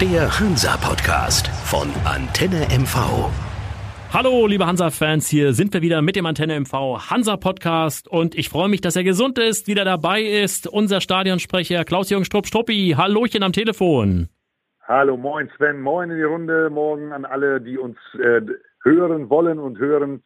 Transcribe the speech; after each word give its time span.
Der 0.00 0.40
Hansa-Podcast 0.40 1.48
von 1.70 1.86
Antenne 2.06 2.66
MV. 2.70 3.28
Hallo, 4.14 4.46
liebe 4.46 4.64
Hansa-Fans, 4.64 5.28
hier 5.28 5.52
sind 5.52 5.74
wir 5.74 5.82
wieder 5.82 6.00
mit 6.00 6.16
dem 6.16 6.24
Antenne 6.24 6.58
MV 6.58 7.10
Hansa-Podcast 7.10 8.08
und 8.08 8.34
ich 8.34 8.48
freue 8.48 8.70
mich, 8.70 8.80
dass 8.80 8.96
er 8.96 9.04
gesund 9.04 9.38
ist, 9.38 9.66
wieder 9.66 9.84
dabei 9.84 10.22
ist, 10.22 10.66
unser 10.66 11.02
Stadionsprecher 11.02 11.84
Klaus-Jürgen 11.84 12.24
Strupp-Struppi. 12.24 12.94
Hallöchen 12.96 13.42
am 13.42 13.52
Telefon. 13.52 14.30
Hallo, 14.88 15.18
moin 15.18 15.50
Sven, 15.58 15.82
moin 15.82 16.10
in 16.10 16.16
die 16.16 16.22
Runde, 16.22 16.70
morgen 16.70 17.12
an 17.12 17.26
alle, 17.26 17.60
die 17.60 17.76
uns 17.76 17.98
äh, 18.14 18.40
hören 18.82 19.28
wollen 19.28 19.58
und 19.58 19.78
hören. 19.78 20.22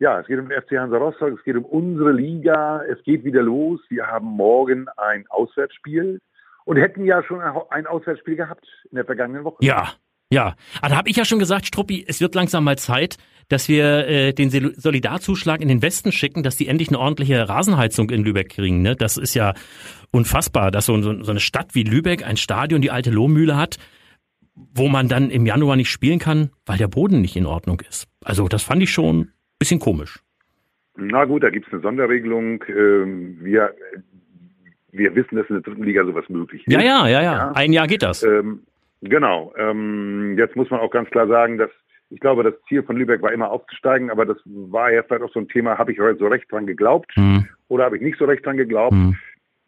Ja, 0.00 0.18
es 0.18 0.26
geht 0.26 0.40
um 0.40 0.48
den 0.48 0.60
FC 0.60 0.72
Hansa 0.72 0.96
Rostock, 0.96 1.38
es 1.38 1.44
geht 1.44 1.54
um 1.54 1.64
unsere 1.64 2.10
Liga, 2.10 2.82
es 2.90 3.00
geht 3.04 3.22
wieder 3.22 3.42
los. 3.42 3.78
Wir 3.88 4.08
haben 4.08 4.26
morgen 4.26 4.88
ein 4.96 5.26
Auswärtsspiel 5.28 6.20
und 6.64 6.76
hätten 6.76 7.04
ja 7.04 7.22
schon 7.22 7.40
ein 7.40 7.86
Auswärtsspiel 7.86 8.36
gehabt 8.36 8.66
in 8.90 8.96
der 8.96 9.04
vergangenen 9.04 9.44
Woche. 9.44 9.58
Ja, 9.60 9.92
ja. 10.30 10.54
Aber 10.80 10.90
da 10.90 10.96
habe 10.96 11.08
ich 11.08 11.16
ja 11.16 11.24
schon 11.24 11.38
gesagt, 11.38 11.66
Struppi, 11.66 12.04
es 12.06 12.20
wird 12.20 12.34
langsam 12.34 12.64
mal 12.64 12.78
Zeit, 12.78 13.16
dass 13.48 13.68
wir 13.68 14.06
äh, 14.06 14.32
den 14.32 14.50
Solidarzuschlag 14.50 15.60
in 15.60 15.68
den 15.68 15.82
Westen 15.82 16.12
schicken, 16.12 16.42
dass 16.42 16.56
die 16.56 16.68
endlich 16.68 16.88
eine 16.88 16.98
ordentliche 16.98 17.48
Rasenheizung 17.48 18.10
in 18.10 18.24
Lübeck 18.24 18.50
kriegen. 18.50 18.82
Ne? 18.82 18.96
Das 18.96 19.16
ist 19.16 19.34
ja 19.34 19.54
unfassbar, 20.10 20.70
dass 20.70 20.86
so, 20.86 21.00
so 21.00 21.30
eine 21.30 21.40
Stadt 21.40 21.74
wie 21.74 21.82
Lübeck 21.82 22.26
ein 22.26 22.36
Stadion, 22.36 22.80
die 22.80 22.90
alte 22.90 23.10
Lohmühle 23.10 23.56
hat, 23.56 23.78
wo 24.54 24.88
man 24.88 25.08
dann 25.08 25.30
im 25.30 25.44
Januar 25.44 25.76
nicht 25.76 25.90
spielen 25.90 26.18
kann, 26.18 26.50
weil 26.64 26.78
der 26.78 26.88
Boden 26.88 27.20
nicht 27.20 27.36
in 27.36 27.46
Ordnung 27.46 27.80
ist. 27.88 28.06
Also 28.24 28.48
das 28.48 28.62
fand 28.62 28.82
ich 28.82 28.90
schon 28.90 29.32
Bisschen 29.62 29.78
komisch. 29.78 30.18
Na 30.96 31.24
gut, 31.24 31.44
da 31.44 31.50
gibt 31.50 31.68
es 31.68 31.72
eine 31.72 31.82
Sonderregelung. 31.82 32.64
Ähm, 32.66 33.38
wir, 33.42 33.72
wir 34.92 35.14
wissen, 35.14 35.36
dass 35.36 35.48
in 35.48 35.56
der 35.56 35.62
dritten 35.62 35.84
Liga 35.84 36.04
sowas 36.04 36.28
möglich 36.28 36.66
ist. 36.66 36.72
Ja, 36.72 36.80
ja, 36.80 37.08
ja, 37.08 37.22
ja. 37.22 37.52
Ein 37.54 37.72
Jahr 37.72 37.86
geht 37.86 38.02
das. 38.02 38.22
Ähm, 38.22 38.60
genau. 39.00 39.52
Ähm, 39.56 40.36
jetzt 40.38 40.54
muss 40.54 40.70
man 40.70 40.80
auch 40.80 40.90
ganz 40.90 41.10
klar 41.10 41.26
sagen, 41.26 41.58
dass 41.58 41.70
ich 42.10 42.20
glaube, 42.20 42.42
das 42.42 42.54
Ziel 42.68 42.82
von 42.82 42.96
Lübeck 42.96 43.22
war 43.22 43.32
immer 43.32 43.50
aufzusteigen, 43.50 44.10
aber 44.10 44.26
das 44.26 44.36
war 44.44 44.92
ja 44.92 45.02
vielleicht 45.02 45.22
auch 45.22 45.32
so 45.32 45.40
ein 45.40 45.48
Thema, 45.48 45.78
habe 45.78 45.92
ich 45.92 45.98
heute 45.98 46.18
so 46.18 46.28
recht 46.28 46.50
dran 46.52 46.66
geglaubt 46.66 47.10
hm. 47.14 47.48
oder 47.68 47.84
habe 47.84 47.96
ich 47.96 48.02
nicht 48.02 48.18
so 48.18 48.26
recht 48.26 48.44
dran 48.44 48.58
geglaubt? 48.58 48.92
Hm. 48.92 49.16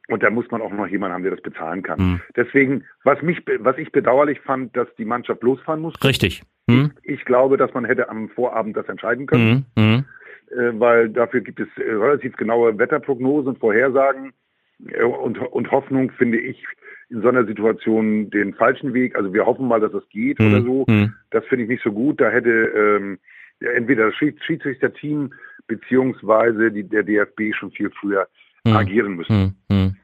Und 0.08 0.22
da 0.22 0.28
muss 0.28 0.50
man 0.50 0.60
auch 0.60 0.70
noch 0.70 0.86
jemanden 0.86 1.14
haben, 1.14 1.22
der 1.22 1.32
das 1.32 1.40
bezahlen 1.40 1.82
kann. 1.82 1.98
Hm. 1.98 2.20
Deswegen, 2.36 2.84
was 3.02 3.22
mich, 3.22 3.42
was 3.60 3.78
ich 3.78 3.90
bedauerlich 3.92 4.40
fand, 4.40 4.76
dass 4.76 4.88
die 4.98 5.06
Mannschaft 5.06 5.42
losfahren 5.42 5.80
musste. 5.80 6.06
Richtig. 6.06 6.42
Hm. 6.68 6.92
Ich, 7.02 7.14
ich, 7.14 7.24
glaube, 7.24 7.56
dass 7.56 7.72
man 7.72 7.86
hätte 7.86 8.10
am 8.10 8.28
Vorabend 8.28 8.76
das 8.76 8.88
entscheiden 8.90 9.24
können, 9.24 9.64
hm. 9.78 9.82
hm. 9.82 10.04
Äh, 10.50 10.78
weil 10.78 11.08
dafür 11.08 11.40
gibt 11.40 11.60
es 11.60 11.68
äh, 11.78 11.90
relativ 11.90 12.36
genaue 12.36 12.78
Wetterprognosen, 12.78 13.56
Vorhersagen 13.56 14.34
und, 14.78 15.38
und 15.38 15.70
Hoffnung 15.70 16.10
finde 16.12 16.38
ich 16.38 16.64
in 17.10 17.22
so 17.22 17.28
einer 17.28 17.44
Situation 17.44 18.30
den 18.30 18.54
falschen 18.54 18.94
Weg. 18.94 19.16
Also 19.16 19.32
wir 19.32 19.46
hoffen 19.46 19.68
mal, 19.68 19.80
dass 19.80 19.92
es 19.94 20.08
geht 20.08 20.40
oder 20.40 20.58
hm. 20.58 20.64
so. 20.64 20.84
Hm. 20.88 21.14
Das 21.30 21.44
finde 21.46 21.64
ich 21.64 21.70
nicht 21.70 21.84
so 21.84 21.92
gut. 21.92 22.20
Da 22.20 22.30
hätte 22.30 22.50
ähm, 22.50 23.18
entweder 23.60 24.06
das 24.06 24.14
Schiedsrichterteam 24.16 25.32
beziehungsweise 25.66 26.70
die, 26.70 26.84
der 26.84 27.02
DFB 27.02 27.54
schon 27.54 27.70
viel 27.70 27.90
früher 27.90 28.28
hm. 28.66 28.76
agieren 28.76 29.14
müssen. 29.16 29.56
Hm. 29.70 29.96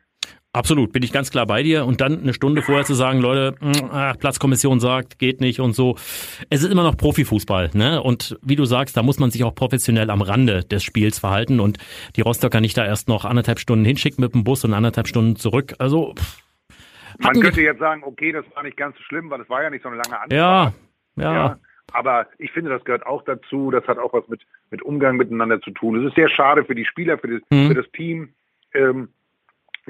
Absolut, 0.52 0.92
bin 0.92 1.04
ich 1.04 1.12
ganz 1.12 1.30
klar 1.30 1.46
bei 1.46 1.62
dir. 1.62 1.86
Und 1.86 2.00
dann 2.00 2.22
eine 2.22 2.34
Stunde 2.34 2.62
vorher 2.62 2.84
zu 2.84 2.94
sagen, 2.94 3.20
Leute, 3.20 3.54
ach, 3.92 4.18
Platzkommission 4.18 4.80
sagt, 4.80 5.20
geht 5.20 5.40
nicht 5.40 5.60
und 5.60 5.74
so. 5.74 5.94
Es 6.50 6.64
ist 6.64 6.72
immer 6.72 6.82
noch 6.82 6.96
Profifußball, 6.96 7.70
ne? 7.74 8.02
Und 8.02 8.36
wie 8.42 8.56
du 8.56 8.64
sagst, 8.64 8.96
da 8.96 9.04
muss 9.04 9.20
man 9.20 9.30
sich 9.30 9.44
auch 9.44 9.54
professionell 9.54 10.10
am 10.10 10.22
Rande 10.22 10.64
des 10.64 10.82
Spiels 10.82 11.20
verhalten. 11.20 11.60
Und 11.60 11.78
die 12.16 12.22
Rostocker 12.22 12.60
nicht 12.60 12.76
da 12.76 12.84
erst 12.84 13.08
noch 13.08 13.24
anderthalb 13.24 13.60
Stunden 13.60 13.84
hinschicken 13.84 14.24
mit 14.24 14.34
dem 14.34 14.42
Bus 14.42 14.64
und 14.64 14.74
anderthalb 14.74 15.06
Stunden 15.06 15.36
zurück. 15.36 15.74
Also 15.78 16.16
man 17.18 17.40
könnte 17.40 17.60
jetzt 17.60 17.78
sagen, 17.78 18.02
okay, 18.04 18.32
das 18.32 18.44
war 18.54 18.62
nicht 18.62 18.76
ganz 18.76 18.96
so 18.96 19.02
schlimm, 19.04 19.30
weil 19.30 19.40
es 19.40 19.48
war 19.48 19.62
ja 19.62 19.70
nicht 19.70 19.82
so 19.82 19.88
eine 19.88 19.98
lange 19.98 20.20
Anfahrt. 20.20 20.32
Ja, 20.32 20.72
ja, 21.16 21.34
ja. 21.34 21.58
Aber 21.92 22.26
ich 22.38 22.50
finde, 22.52 22.70
das 22.70 22.84
gehört 22.84 23.06
auch 23.06 23.22
dazu. 23.22 23.70
Das 23.70 23.86
hat 23.86 23.98
auch 23.98 24.12
was 24.12 24.26
mit, 24.28 24.40
mit 24.70 24.82
Umgang 24.82 25.16
miteinander 25.16 25.60
zu 25.60 25.70
tun. 25.70 26.00
Es 26.00 26.08
ist 26.08 26.16
sehr 26.16 26.28
schade 26.28 26.64
für 26.64 26.74
die 26.74 26.84
Spieler, 26.84 27.18
für, 27.18 27.28
das, 27.28 27.42
hm. 27.50 27.68
für 27.68 27.74
das 27.74 27.90
Team. 27.92 28.30
Ähm, 28.74 29.08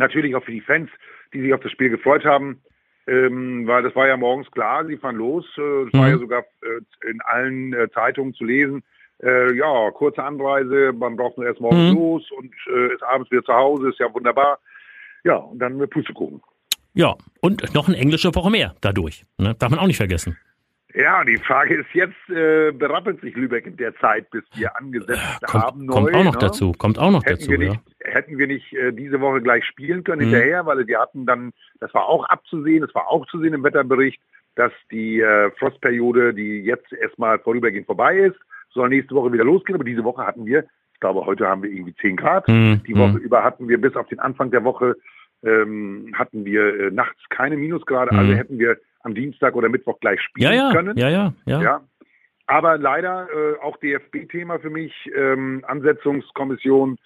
natürlich 0.00 0.34
auch 0.34 0.44
für 0.44 0.52
die 0.52 0.60
Fans, 0.60 0.90
die 1.32 1.40
sich 1.40 1.54
auf 1.54 1.60
das 1.60 1.72
Spiel 1.72 1.90
gefreut 1.90 2.24
haben. 2.24 2.62
Ähm, 3.06 3.66
weil 3.66 3.82
das 3.82 3.94
war 3.96 4.06
ja 4.06 4.16
morgens 4.16 4.50
klar, 4.50 4.84
sie 4.86 4.96
fahren 4.96 5.16
los. 5.16 5.44
Äh, 5.56 5.84
das 5.84 5.92
mhm. 5.92 5.98
war 5.98 6.08
ja 6.08 6.18
sogar 6.18 6.44
äh, 6.62 7.10
in 7.10 7.20
allen 7.22 7.72
äh, 7.72 7.88
Zeitungen 7.90 8.34
zu 8.34 8.44
lesen. 8.44 8.82
Äh, 9.22 9.54
ja, 9.54 9.90
kurze 9.90 10.22
Anreise, 10.22 10.92
man 10.92 11.16
braucht 11.16 11.36
nur 11.36 11.46
erst 11.46 11.60
morgens 11.60 11.90
mhm. 11.90 11.96
los 11.96 12.30
und 12.30 12.54
äh, 12.72 12.94
ist 12.94 13.02
abends 13.02 13.30
wieder 13.30 13.42
zu 13.42 13.52
Hause, 13.52 13.88
ist 13.88 13.98
ja 13.98 14.12
wunderbar. 14.12 14.58
Ja, 15.24 15.36
und 15.36 15.58
dann 15.58 15.78
Pustekuchen. 15.90 16.42
Ja, 16.94 17.16
und 17.40 17.74
noch 17.74 17.88
eine 17.88 17.96
englische 17.96 18.34
Woche 18.34 18.50
mehr 18.50 18.74
dadurch. 18.80 19.24
Ne? 19.38 19.54
Darf 19.58 19.70
man 19.70 19.78
auch 19.78 19.86
nicht 19.86 19.98
vergessen. 19.98 20.38
Ja, 20.94 21.24
die 21.24 21.36
Frage 21.36 21.76
ist 21.76 21.88
jetzt, 21.92 22.30
äh, 22.30 22.72
berappelt 22.72 23.20
sich 23.20 23.34
Lübeck 23.36 23.66
in 23.66 23.76
der 23.76 23.94
Zeit, 23.96 24.30
bis 24.30 24.42
wir 24.54 24.76
angesetzt 24.76 25.20
äh, 25.42 25.46
kommt, 25.46 25.64
haben 25.64 25.84
neu? 25.86 25.94
Kommt 25.94 26.14
auch 26.14 26.24
noch 26.24 26.32
ne? 26.34 26.38
dazu, 26.40 26.72
kommt 26.72 26.98
auch 26.98 27.10
noch 27.10 27.24
hätten 27.24 27.38
dazu, 27.38 27.50
wir 27.50 27.58
nicht, 27.58 27.74
ja. 27.74 28.12
Hätten 28.12 28.38
wir 28.38 28.46
nicht 28.46 28.72
äh, 28.72 28.92
diese 28.92 29.20
Woche 29.20 29.40
gleich 29.40 29.64
spielen 29.64 30.02
können 30.04 30.26
mhm. 30.26 30.30
hinterher, 30.32 30.66
weil 30.66 30.86
wir 30.86 30.98
hatten 30.98 31.26
dann, 31.26 31.52
das 31.78 31.92
war 31.94 32.06
auch 32.06 32.24
abzusehen, 32.24 32.80
das 32.80 32.94
war 32.94 33.08
auch 33.08 33.26
zu 33.26 33.40
sehen 33.40 33.54
im 33.54 33.62
Wetterbericht, 33.62 34.20
dass 34.56 34.72
die 34.90 35.20
äh, 35.20 35.50
Frostperiode, 35.58 36.34
die 36.34 36.60
jetzt 36.60 36.92
erstmal 36.92 37.38
vorübergehend 37.38 37.86
vorbei 37.86 38.16
ist, 38.18 38.38
soll 38.72 38.88
nächste 38.88 39.14
Woche 39.14 39.32
wieder 39.32 39.44
losgehen, 39.44 39.76
aber 39.76 39.84
diese 39.84 40.04
Woche 40.04 40.26
hatten 40.26 40.46
wir, 40.46 40.64
ich 40.94 41.00
glaube, 41.00 41.24
heute 41.24 41.46
haben 41.46 41.62
wir 41.62 41.70
irgendwie 41.70 41.94
10 41.94 42.16
Grad. 42.16 42.48
Mhm. 42.48 42.82
Die 42.86 42.96
Woche 42.96 43.12
mhm. 43.12 43.18
über 43.18 43.44
hatten 43.44 43.68
wir 43.68 43.80
bis 43.80 43.94
auf 43.96 44.08
den 44.08 44.18
Anfang 44.18 44.50
der 44.50 44.64
Woche 44.64 44.96
ähm, 45.42 46.12
hatten 46.14 46.44
wir 46.44 46.80
äh, 46.80 46.90
nachts 46.90 47.20
keine 47.30 47.56
Minusgrade, 47.56 48.10
also 48.12 48.32
mhm. 48.32 48.36
hätten 48.36 48.58
wir 48.58 48.76
am 49.02 49.14
Dienstag 49.14 49.54
oder 49.54 49.68
Mittwoch 49.68 49.98
gleich 50.00 50.20
spielen 50.20 50.52
ja, 50.52 50.68
ja, 50.68 50.72
können. 50.72 50.96
Ja, 50.96 51.08
ja, 51.08 51.34
ja. 51.46 51.62
ja. 51.62 51.80
Aber 52.46 52.78
leider 52.78 53.28
äh, 53.30 53.60
auch 53.62 53.76
DFB-Thema 53.78 54.58
für 54.58 54.70
mich, 54.70 54.92
ähm, 55.16 55.64
Ansetzungskommission. 55.66 56.98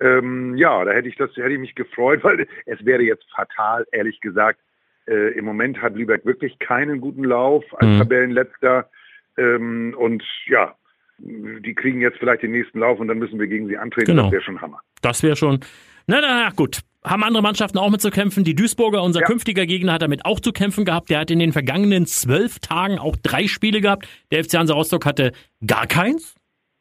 Ähm, 0.00 0.56
ja, 0.56 0.84
da 0.84 0.92
hätte 0.92 1.08
ich 1.08 1.16
das, 1.16 1.30
hätte 1.36 1.50
ich 1.50 1.58
mich 1.58 1.74
gefreut, 1.74 2.20
weil 2.24 2.46
es 2.66 2.84
wäre 2.84 3.02
jetzt 3.02 3.24
fatal, 3.34 3.86
ehrlich 3.92 4.20
gesagt. 4.20 4.60
Äh, 5.06 5.32
Im 5.36 5.44
Moment 5.44 5.82
hat 5.82 5.96
Lübeck 5.96 6.24
wirklich 6.24 6.58
keinen 6.60 7.00
guten 7.00 7.24
Lauf 7.24 7.64
als 7.74 7.88
mhm. 7.88 7.98
Tabellenletzter. 7.98 8.88
Ähm, 9.36 9.94
und 9.98 10.22
ja, 10.46 10.76
die 11.18 11.74
kriegen 11.74 12.00
jetzt 12.00 12.18
vielleicht 12.18 12.42
den 12.42 12.52
nächsten 12.52 12.78
Lauf 12.78 13.00
und 13.00 13.08
dann 13.08 13.18
müssen 13.18 13.40
wir 13.40 13.46
gegen 13.48 13.66
sie 13.66 13.76
antreten. 13.76 14.06
Genau. 14.06 14.24
Das 14.24 14.32
wäre 14.32 14.42
schon 14.42 14.60
Hammer. 14.60 14.80
Das 15.02 15.22
wäre 15.22 15.36
schon. 15.36 15.60
Na, 16.06 16.20
na, 16.20 16.50
gut 16.54 16.82
haben 17.04 17.24
andere 17.24 17.42
Mannschaften 17.42 17.78
auch 17.78 17.90
mit 17.90 18.00
zu 18.00 18.10
kämpfen. 18.10 18.44
Die 18.44 18.54
Duisburger, 18.54 19.02
unser 19.02 19.20
ja. 19.20 19.26
künftiger 19.26 19.66
Gegner, 19.66 19.94
hat 19.94 20.02
damit 20.02 20.24
auch 20.24 20.40
zu 20.40 20.52
kämpfen 20.52 20.84
gehabt. 20.84 21.10
Der 21.10 21.20
hat 21.20 21.30
in 21.30 21.38
den 21.38 21.52
vergangenen 21.52 22.06
zwölf 22.06 22.60
Tagen 22.60 22.98
auch 22.98 23.16
drei 23.22 23.48
Spiele 23.48 23.80
gehabt. 23.80 24.06
Der 24.30 24.44
FC 24.44 24.54
Hansa 24.54 24.74
Rostock 24.74 25.04
hatte 25.04 25.32
gar 25.66 25.86
keins. 25.86 26.34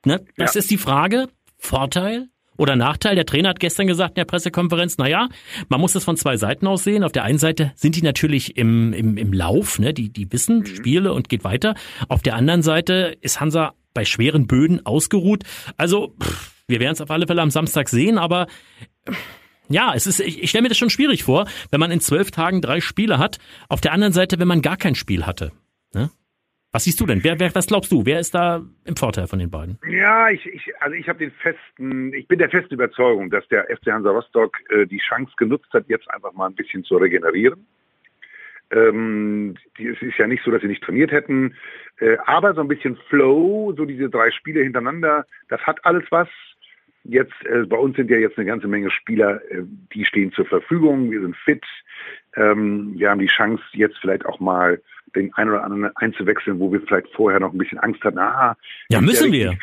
Ne? 0.06 0.24
Das 0.38 0.54
ja. 0.54 0.60
ist 0.60 0.70
die 0.72 0.78
Frage. 0.78 1.28
Vorteil 1.58 2.28
oder 2.58 2.76
Nachteil? 2.76 3.16
Der 3.16 3.26
Trainer 3.26 3.50
hat 3.50 3.60
gestern 3.60 3.88
gesagt 3.88 4.12
in 4.12 4.16
der 4.16 4.26
Pressekonferenz, 4.26 4.98
naja, 4.98 5.30
man 5.70 5.80
muss 5.80 5.94
das 5.94 6.04
von 6.04 6.18
zwei 6.18 6.38
Seiten 6.38 6.68
aus 6.68 6.84
sehen. 6.84 7.04
Auf 7.04 7.12
der 7.12 7.24
einen 7.24 7.38
Seite 7.38 7.72
sind 7.76 7.96
die 7.96 8.02
natürlich 8.02 8.58
im, 8.58 8.94
im, 8.94 9.18
im 9.18 9.34
Lauf, 9.34 9.80
ne? 9.80 9.94
die, 9.94 10.10
die 10.10 10.32
wissen 10.32 10.60
mhm. 10.60 10.66
Spiele 10.66 11.14
und 11.14 11.30
geht 11.30 11.44
weiter. 11.44 11.76
Auf 12.08 12.22
der 12.22 12.36
anderen 12.36 12.62
Seite 12.62 13.18
ist 13.22 13.40
Hansa 13.40 13.74
bei 13.94 14.06
schweren 14.06 14.48
Böden 14.48 14.86
ausgeruht. 14.86 15.44
Also, 15.78 16.16
pff, 16.22 16.52
wir 16.68 16.80
werden 16.80 16.94
es 16.94 17.02
auf 17.02 17.12
alle 17.12 17.28
Fälle 17.28 17.42
am 17.42 17.52
Samstag 17.52 17.90
sehen, 17.90 18.18
aber 18.18 18.48
ja, 19.74 19.94
es 19.96 20.08
ist, 20.08 20.20
ich, 20.20 20.44
ich 20.44 20.50
stelle 20.50 20.64
mir 20.64 20.70
das 20.70 20.78
schon 20.78 20.90
schwierig 20.90 21.24
vor, 21.24 21.46
wenn 21.72 21.80
man 21.80 21.92
in 21.92 22.00
zwölf 22.00 22.32
Tagen 22.32 22.62
drei 22.62 22.82
Spiele 22.82 23.18
hat. 23.18 23.40
Auf 23.70 23.82
der 23.82 23.94
anderen 23.94 24.14
Seite, 24.14 24.40
wenn 24.40 24.48
man 24.48 24.62
gar 24.62 24.78
kein 24.78 24.96
Spiel 24.96 25.26
hatte. 25.26 25.52
Ne? 25.94 26.10
Was 26.72 26.86
siehst 26.86 27.02
du 27.02 27.06
denn? 27.06 27.24
Wer, 27.24 27.40
wer, 27.40 27.54
was 27.54 27.68
glaubst 27.68 27.92
du? 27.92 28.06
Wer 28.06 28.20
ist 28.20 28.34
da 28.34 28.62
im 28.86 28.96
Vorteil 28.96 29.28
von 29.28 29.40
den 29.40 29.50
beiden? 29.50 29.78
Ja, 29.90 30.30
ich, 30.30 30.46
ich 30.46 30.72
also 30.80 30.96
ich 30.96 31.10
habe 31.10 31.20
den 31.20 31.32
festen, 31.32 32.14
ich 32.14 32.28
bin 32.28 32.40
der 32.40 32.50
festen 32.50 32.74
Überzeugung, 32.74 33.30
dass 33.30 33.46
der 33.50 33.66
FC 33.66 33.88
Hansa 33.88 34.10
Rostock 34.10 34.58
äh, 34.70 34.86
die 34.88 35.00
Chance 35.00 35.34
genutzt 35.38 35.68
hat, 35.74 35.90
jetzt 35.90 36.10
einfach 36.10 36.32
mal 36.34 36.48
ein 36.48 36.56
bisschen 36.56 36.84
zu 36.86 36.96
regenerieren. 36.96 37.68
Ähm, 38.72 39.56
die, 39.78 39.88
es 39.88 40.02
ist 40.02 40.18
ja 40.18 40.28
nicht 40.28 40.44
so, 40.46 40.52
dass 40.52 40.62
sie 40.62 40.68
nicht 40.68 40.84
trainiert 40.84 41.12
hätten, 41.12 41.56
äh, 42.00 42.16
aber 42.26 42.54
so 42.54 42.62
ein 42.62 42.70
bisschen 42.70 42.98
Flow, 43.10 43.74
so 43.76 43.84
diese 43.84 44.10
drei 44.10 44.32
Spiele 44.32 44.64
hintereinander, 44.64 45.26
das 45.50 45.60
hat 45.62 45.84
alles 45.84 46.06
was. 46.10 46.30
Jetzt, 47.04 47.34
äh, 47.46 47.66
bei 47.66 47.78
uns 47.78 47.96
sind 47.96 48.10
ja 48.10 48.18
jetzt 48.18 48.38
eine 48.38 48.46
ganze 48.46 48.68
Menge 48.68 48.92
Spieler, 48.92 49.42
äh, 49.52 49.64
die 49.94 50.06
stehen 50.06 50.32
zur 50.34 50.46
Verfügung, 50.46 51.12
wir 51.12 51.22
sind 51.22 51.36
fit. 51.36 51.64
Ähm, 52.36 52.94
wir 52.98 53.10
haben 53.10 53.20
die 53.20 53.28
Chance, 53.28 53.64
jetzt 53.74 53.98
vielleicht 54.00 54.26
auch 54.26 54.40
mal 54.40 54.82
den 55.16 55.34
einen 55.34 55.50
oder 55.50 55.64
anderen 55.64 55.96
einzuwechseln, 55.96 56.60
wo 56.60 56.72
wir 56.72 56.82
vielleicht 56.82 57.08
vorher 57.14 57.40
noch 57.40 57.52
ein 57.52 57.58
bisschen 57.58 57.80
Angst 57.80 58.04
hatten. 58.04 58.20
Ah, 58.20 58.56
ja, 58.90 59.02
müssen 59.02 59.32
wir. 59.32 59.58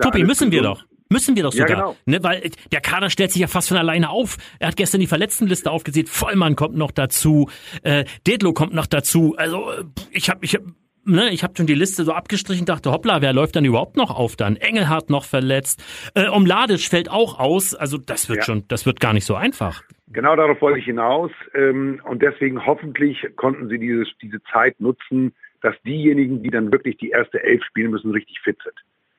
Tobi, 0.00 0.24
müssen 0.24 0.50
wir 0.50 0.62
doch. 0.62 0.84
Müssen 1.10 1.36
wir 1.36 1.42
doch 1.42 1.52
sogar. 1.52 1.68
Ja, 1.68 1.74
genau. 1.76 1.96
ne, 2.06 2.22
weil 2.22 2.50
der 2.72 2.80
Kader 2.80 3.10
stellt 3.10 3.30
sich 3.30 3.42
ja 3.42 3.46
fast 3.46 3.68
von 3.68 3.76
alleine 3.76 4.08
auf. 4.08 4.38
Er 4.58 4.68
hat 4.68 4.76
gestern 4.76 5.00
die 5.00 5.06
Verletztenliste 5.06 5.70
aufgesehen. 5.70 6.06
Vollmann 6.06 6.56
kommt 6.56 6.76
noch 6.76 6.90
dazu. 6.90 7.50
Äh, 7.82 8.04
Dedlo 8.26 8.52
kommt 8.52 8.72
noch 8.72 8.86
dazu. 8.86 9.34
Also 9.36 9.70
äh, 9.70 9.84
ich 10.10 10.30
habe 10.30 10.40
ich 10.44 10.54
hab 10.54 10.62
ne, 11.04 11.30
ich 11.30 11.42
habe 11.42 11.54
schon 11.56 11.66
die 11.66 11.74
Liste 11.74 12.04
so 12.04 12.12
abgestrichen, 12.12 12.66
dachte, 12.66 12.90
hoppla, 12.90 13.22
wer 13.22 13.32
läuft 13.32 13.56
dann 13.56 13.64
überhaupt 13.64 13.96
noch 13.96 14.10
auf 14.16 14.36
dann? 14.36 14.56
Engelhardt 14.56 15.10
noch 15.10 15.24
verletzt, 15.24 15.82
äh, 16.14 16.28
Omladic 16.28 16.80
fällt 16.80 17.10
auch 17.10 17.38
aus, 17.38 17.74
also 17.74 17.98
das 17.98 18.28
wird 18.28 18.38
ja. 18.38 18.44
schon, 18.44 18.68
das 18.68 18.86
wird 18.86 19.00
gar 19.00 19.12
nicht 19.12 19.24
so 19.24 19.34
einfach. 19.34 19.82
Genau 20.08 20.36
darauf 20.36 20.60
wollte 20.60 20.78
ich 20.78 20.84
hinaus 20.84 21.30
ähm, 21.54 22.00
und 22.04 22.22
deswegen 22.22 22.64
hoffentlich 22.64 23.26
konnten 23.36 23.68
sie 23.68 23.78
dieses, 23.78 24.08
diese 24.22 24.42
Zeit 24.52 24.80
nutzen, 24.80 25.34
dass 25.60 25.74
diejenigen, 25.82 26.42
die 26.42 26.50
dann 26.50 26.70
wirklich 26.70 26.96
die 26.98 27.10
erste 27.10 27.42
Elf 27.42 27.64
spielen 27.64 27.90
müssen, 27.90 28.10
richtig 28.10 28.38
fit 28.40 28.58
sind. 28.62 28.74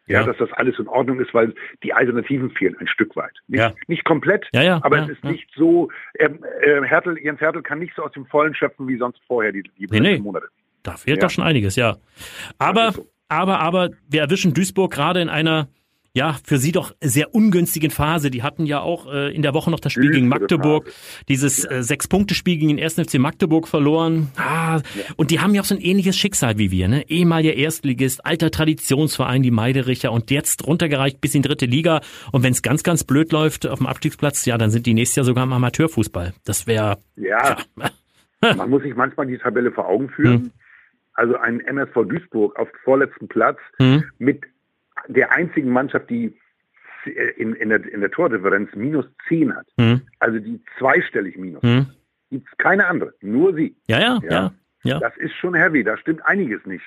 Ja, 0.07 0.19
ja, 0.19 0.27
dass 0.27 0.37
das 0.37 0.51
alles 0.53 0.77
in 0.77 0.87
Ordnung 0.87 1.19
ist, 1.19 1.33
weil 1.33 1.55
die 1.81 1.91
Alternativen 1.91 2.51
fehlen 2.51 2.75
ein 2.79 2.87
Stück 2.87 3.15
weit. 3.15 3.33
Nicht, 3.47 3.59
ja. 3.59 3.73
nicht 3.87 4.05
komplett, 4.05 4.47
ja, 4.53 4.61
ja, 4.61 4.79
aber 4.83 4.99
es 4.99 5.09
ist 5.09 5.23
nicht 5.23 5.49
so, 5.55 5.89
ähm, 6.19 6.45
äh, 6.61 6.83
Hertel, 6.83 7.17
Jens 7.17 7.41
Hertel 7.41 7.63
kann 7.63 7.79
nicht 7.79 7.95
so 7.95 8.03
aus 8.03 8.11
dem 8.11 8.27
Vollen 8.27 8.53
schöpfen 8.53 8.87
wie 8.87 8.97
sonst 8.97 9.19
vorher 9.25 9.51
die, 9.51 9.63
die 9.63 9.87
nee, 9.89 9.99
nee. 9.99 10.19
Monate. 10.19 10.47
Da 10.87 10.97
fehlt 10.97 11.23
doch 11.23 11.29
schon 11.29 11.43
einiges, 11.43 11.75
ja. 11.75 11.97
Aber, 12.57 12.93
so. 12.93 13.07
aber, 13.29 13.59
aber 13.59 13.89
wir 14.07 14.21
erwischen 14.21 14.53
Duisburg 14.53 14.91
gerade 14.91 15.21
in 15.21 15.29
einer 15.29 15.67
ja, 16.15 16.37
für 16.45 16.57
sie 16.57 16.71
doch 16.71 16.95
sehr 17.01 17.35
ungünstigen 17.35 17.91
Phase. 17.91 18.31
Die 18.31 18.41
hatten 18.41 18.65
ja 18.65 18.79
auch 18.79 19.13
äh, 19.13 19.35
in 19.35 19.41
der 19.41 19.53
Woche 19.53 19.69
noch 19.69 19.81
das 19.81 19.91
Spiel 19.91 20.11
gegen 20.11 20.29
Magdeburg, 20.29 20.89
dieses 21.27 21.69
äh, 21.69 21.83
Sechs-Punkte-Spiel 21.83 22.55
gegen 22.55 22.77
den 22.77 22.81
1. 22.81 22.93
FC 22.93 23.19
Magdeburg 23.19 23.67
verloren. 23.67 24.29
Ah, 24.37 24.77
ja. 24.95 25.03
Und 25.17 25.29
die 25.29 25.41
haben 25.41 25.53
ja 25.53 25.61
auch 25.61 25.65
so 25.65 25.75
ein 25.75 25.81
ähnliches 25.81 26.17
Schicksal 26.17 26.57
wie 26.57 26.71
wir, 26.71 26.87
ne? 26.87 27.03
Ehemaliger 27.09 27.53
Erstligist, 27.53 28.25
alter 28.25 28.49
Traditionsverein, 28.49 29.43
die 29.43 29.51
Meidericher 29.51 30.13
und 30.13 30.31
jetzt 30.31 30.65
runtergereicht 30.65 31.19
bis 31.19 31.35
in 31.35 31.41
dritte 31.41 31.65
Liga. 31.65 31.99
Und 32.31 32.43
wenn 32.43 32.53
es 32.53 32.61
ganz, 32.61 32.83
ganz 32.83 33.03
blöd 33.03 33.33
läuft 33.33 33.67
auf 33.67 33.79
dem 33.79 33.87
Abstiegsplatz, 33.87 34.45
ja, 34.45 34.57
dann 34.57 34.71
sind 34.71 34.85
die 34.85 34.93
nächstes 34.93 35.17
Jahr 35.17 35.25
sogar 35.25 35.43
im 35.43 35.51
Amateurfußball. 35.51 36.33
Das 36.45 36.65
wäre. 36.65 36.97
Ja. 37.17 37.57
ja. 38.41 38.55
Man 38.55 38.69
muss 38.69 38.83
sich 38.83 38.95
manchmal 38.95 39.27
die 39.27 39.37
Tabelle 39.37 39.73
vor 39.73 39.89
Augen 39.89 40.07
führen. 40.07 40.33
Hm. 40.43 40.51
Also 41.15 41.37
ein 41.37 41.59
MSV 41.61 41.93
Duisburg 42.07 42.57
auf 42.57 42.69
vorletzten 42.83 43.27
Platz 43.27 43.57
hm. 43.77 44.03
mit 44.19 44.43
der 45.07 45.31
einzigen 45.31 45.71
Mannschaft, 45.71 46.09
die 46.09 46.37
in, 47.37 47.53
in, 47.53 47.69
der, 47.69 47.85
in 47.91 48.01
der 48.01 48.11
Tordifferenz 48.11 48.73
minus 48.75 49.05
10 49.27 49.55
hat. 49.55 49.67
Mhm. 49.77 50.01
Also 50.19 50.39
die 50.39 50.59
zweistellig 50.79 51.37
minus. 51.37 51.61
Mhm. 51.61 51.87
Gibt 52.31 52.47
es 52.51 52.57
keine 52.57 52.87
andere, 52.87 53.13
nur 53.21 53.53
sie. 53.53 53.75
Ja, 53.87 53.99
ja, 53.99 54.19
ja, 54.29 54.51
ja, 54.83 54.99
Das 54.99 55.15
ist 55.17 55.35
schon 55.35 55.53
heavy, 55.53 55.83
da 55.83 55.97
stimmt 55.97 56.25
einiges 56.25 56.65
nicht. 56.65 56.85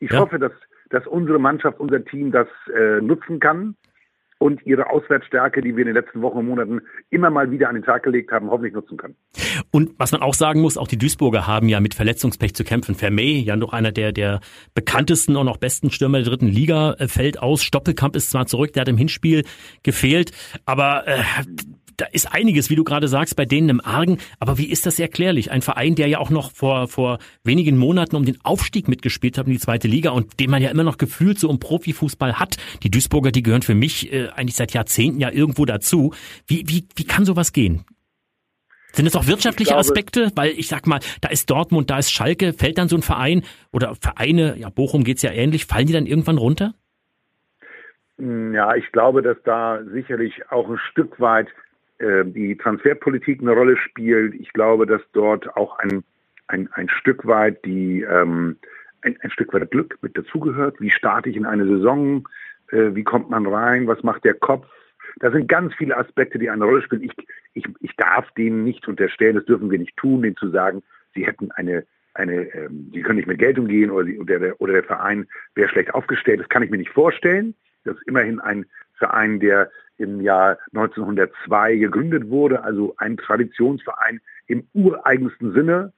Ich 0.00 0.10
ja. 0.10 0.18
hoffe, 0.18 0.38
dass, 0.38 0.52
dass 0.90 1.06
unsere 1.06 1.38
Mannschaft, 1.38 1.78
unser 1.78 2.04
Team 2.04 2.32
das 2.32 2.48
äh, 2.74 3.00
nutzen 3.00 3.38
kann 3.38 3.76
und 4.38 4.64
ihre 4.66 4.90
Auswärtsstärke, 4.90 5.62
die 5.62 5.76
wir 5.76 5.86
in 5.86 5.94
den 5.94 5.94
letzten 5.94 6.22
Wochen 6.22 6.38
und 6.38 6.46
Monaten 6.46 6.80
immer 7.10 7.30
mal 7.30 7.50
wieder 7.50 7.68
an 7.68 7.74
den 7.74 7.84
Tag 7.84 8.02
gelegt 8.02 8.30
haben, 8.30 8.50
hoffentlich 8.50 8.74
nutzen 8.74 8.96
können. 8.96 9.16
Und 9.70 9.92
was 9.98 10.12
man 10.12 10.22
auch 10.22 10.34
sagen 10.34 10.60
muss, 10.60 10.76
auch 10.76 10.88
die 10.88 10.98
Duisburger 10.98 11.46
haben 11.46 11.68
ja 11.68 11.80
mit 11.80 11.94
Verletzungspech 11.94 12.54
zu 12.54 12.64
kämpfen. 12.64 12.94
Vermey, 12.94 13.40
ja 13.40 13.56
noch 13.56 13.72
einer 13.72 13.92
der, 13.92 14.12
der 14.12 14.40
bekanntesten 14.74 15.36
und 15.36 15.48
auch 15.48 15.56
besten 15.56 15.90
Stürmer 15.90 16.18
der 16.18 16.28
dritten 16.28 16.48
Liga, 16.48 16.94
äh, 16.98 17.08
fällt 17.08 17.40
aus. 17.40 17.62
Stoppelkamp 17.62 18.16
ist 18.16 18.30
zwar 18.30 18.46
zurück, 18.46 18.72
der 18.72 18.82
hat 18.82 18.88
im 18.88 18.98
Hinspiel 18.98 19.44
gefehlt, 19.82 20.32
aber 20.66 21.06
äh, 21.06 21.22
da 21.96 22.06
ist 22.06 22.32
einiges, 22.32 22.70
wie 22.70 22.76
du 22.76 22.84
gerade 22.84 23.08
sagst, 23.08 23.36
bei 23.36 23.44
denen 23.44 23.68
im 23.68 23.80
Argen. 23.84 24.18
Aber 24.38 24.58
wie 24.58 24.70
ist 24.70 24.86
das 24.86 24.98
erklärlich? 24.98 25.50
Ein 25.50 25.62
Verein, 25.62 25.94
der 25.94 26.08
ja 26.08 26.18
auch 26.18 26.30
noch 26.30 26.52
vor, 26.52 26.88
vor 26.88 27.18
wenigen 27.42 27.76
Monaten 27.76 28.16
um 28.16 28.24
den 28.24 28.38
Aufstieg 28.44 28.88
mitgespielt 28.88 29.38
hat 29.38 29.46
in 29.46 29.52
die 29.52 29.58
zweite 29.58 29.88
Liga 29.88 30.10
und 30.10 30.40
den 30.40 30.50
man 30.50 30.62
ja 30.62 30.70
immer 30.70 30.84
noch 30.84 30.98
gefühlt 30.98 31.38
so 31.38 31.50
im 31.50 31.58
Profifußball 31.58 32.38
hat. 32.38 32.56
Die 32.82 32.90
Duisburger, 32.90 33.30
die 33.30 33.42
gehören 33.42 33.62
für 33.62 33.74
mich 33.74 34.12
äh, 34.12 34.28
eigentlich 34.28 34.56
seit 34.56 34.72
Jahrzehnten 34.72 35.20
ja 35.20 35.30
irgendwo 35.30 35.64
dazu. 35.64 36.12
Wie, 36.46 36.64
wie, 36.66 36.86
wie 36.96 37.04
kann 37.04 37.24
sowas 37.24 37.52
gehen? 37.52 37.84
Sind 38.92 39.06
es 39.06 39.16
auch 39.16 39.26
wirtschaftliche 39.26 39.70
glaube, 39.70 39.80
Aspekte? 39.80 40.30
Weil 40.36 40.50
ich 40.50 40.68
sag 40.68 40.86
mal, 40.86 41.00
da 41.20 41.28
ist 41.28 41.50
Dortmund, 41.50 41.90
da 41.90 41.98
ist 41.98 42.12
Schalke, 42.12 42.52
fällt 42.52 42.78
dann 42.78 42.88
so 42.88 42.96
ein 42.96 43.02
Verein 43.02 43.42
oder 43.72 43.96
Vereine, 43.96 44.56
ja, 44.56 44.68
Bochum 44.70 45.02
geht's 45.02 45.22
ja 45.22 45.32
ähnlich, 45.32 45.66
fallen 45.66 45.86
die 45.86 45.92
dann 45.92 46.06
irgendwann 46.06 46.38
runter? 46.38 46.74
Ja, 48.18 48.76
ich 48.76 48.92
glaube, 48.92 49.22
dass 49.22 49.36
da 49.44 49.82
sicherlich 49.92 50.48
auch 50.50 50.68
ein 50.70 50.78
Stück 50.92 51.18
weit 51.18 51.48
die 52.00 52.56
Transferpolitik 52.56 53.40
eine 53.40 53.52
Rolle 53.52 53.76
spielt. 53.76 54.34
Ich 54.34 54.52
glaube, 54.52 54.84
dass 54.84 55.00
dort 55.12 55.56
auch 55.56 55.78
ein, 55.78 56.02
ein, 56.48 56.68
ein 56.72 56.88
Stück 56.88 57.26
weit 57.26 57.64
die 57.64 58.02
ähm, 58.02 58.56
ein, 59.04 59.16
ein 59.20 59.30
Stück 59.30 59.52
weit 59.52 59.70
Glück 59.70 59.98
mit 60.02 60.16
dazugehört. 60.16 60.80
Wie 60.80 60.90
starte 60.90 61.30
ich 61.30 61.36
in 61.36 61.46
eine 61.46 61.66
Saison? 61.66 62.28
Äh, 62.70 62.94
wie 62.94 63.04
kommt 63.04 63.30
man 63.30 63.46
rein? 63.46 63.86
Was 63.86 64.02
macht 64.02 64.24
der 64.24 64.34
Kopf? 64.34 64.66
Da 65.20 65.30
sind 65.30 65.48
ganz 65.48 65.74
viele 65.74 65.96
Aspekte, 65.96 66.38
die 66.38 66.50
eine 66.50 66.64
Rolle 66.64 66.82
spielen. 66.82 67.02
Ich, 67.02 67.12
ich, 67.52 67.64
ich 67.80 67.96
darf 67.96 68.30
denen 68.32 68.64
nicht 68.64 68.88
unterstellen, 68.88 69.36
das 69.36 69.44
dürfen 69.44 69.70
wir 69.70 69.78
nicht 69.78 69.96
tun, 69.96 70.22
denen 70.22 70.36
zu 70.36 70.50
sagen, 70.50 70.82
sie 71.14 71.26
hätten 71.26 71.52
eine, 71.52 71.84
eine, 72.14 72.52
ähm, 72.54 72.90
sie 72.92 73.02
können 73.02 73.16
nicht 73.16 73.28
mit 73.28 73.38
Geld 73.38 73.58
umgehen 73.58 73.90
oder, 73.90 74.06
sie, 74.06 74.18
oder, 74.18 74.38
der, 74.38 74.60
oder 74.60 74.72
der 74.72 74.84
Verein 74.84 75.26
wäre 75.54 75.68
schlecht 75.68 75.94
aufgestellt. 75.94 76.40
Das 76.40 76.48
kann 76.48 76.62
ich 76.62 76.70
mir 76.70 76.78
nicht 76.78 76.90
vorstellen. 76.90 77.54
Das 77.84 77.96
ist 77.96 78.08
immerhin 78.08 78.40
ein 78.40 78.66
Verein, 78.94 79.38
der 79.38 79.70
im 79.98 80.20
Jahr 80.20 80.58
1902 80.74 81.76
gegründet 81.76 82.28
wurde, 82.28 82.62
also 82.62 82.94
ein 82.98 83.16
Traditionsverein 83.16 84.20
im 84.46 84.66
ureigensten 84.74 85.52
Sinne. 85.52 85.92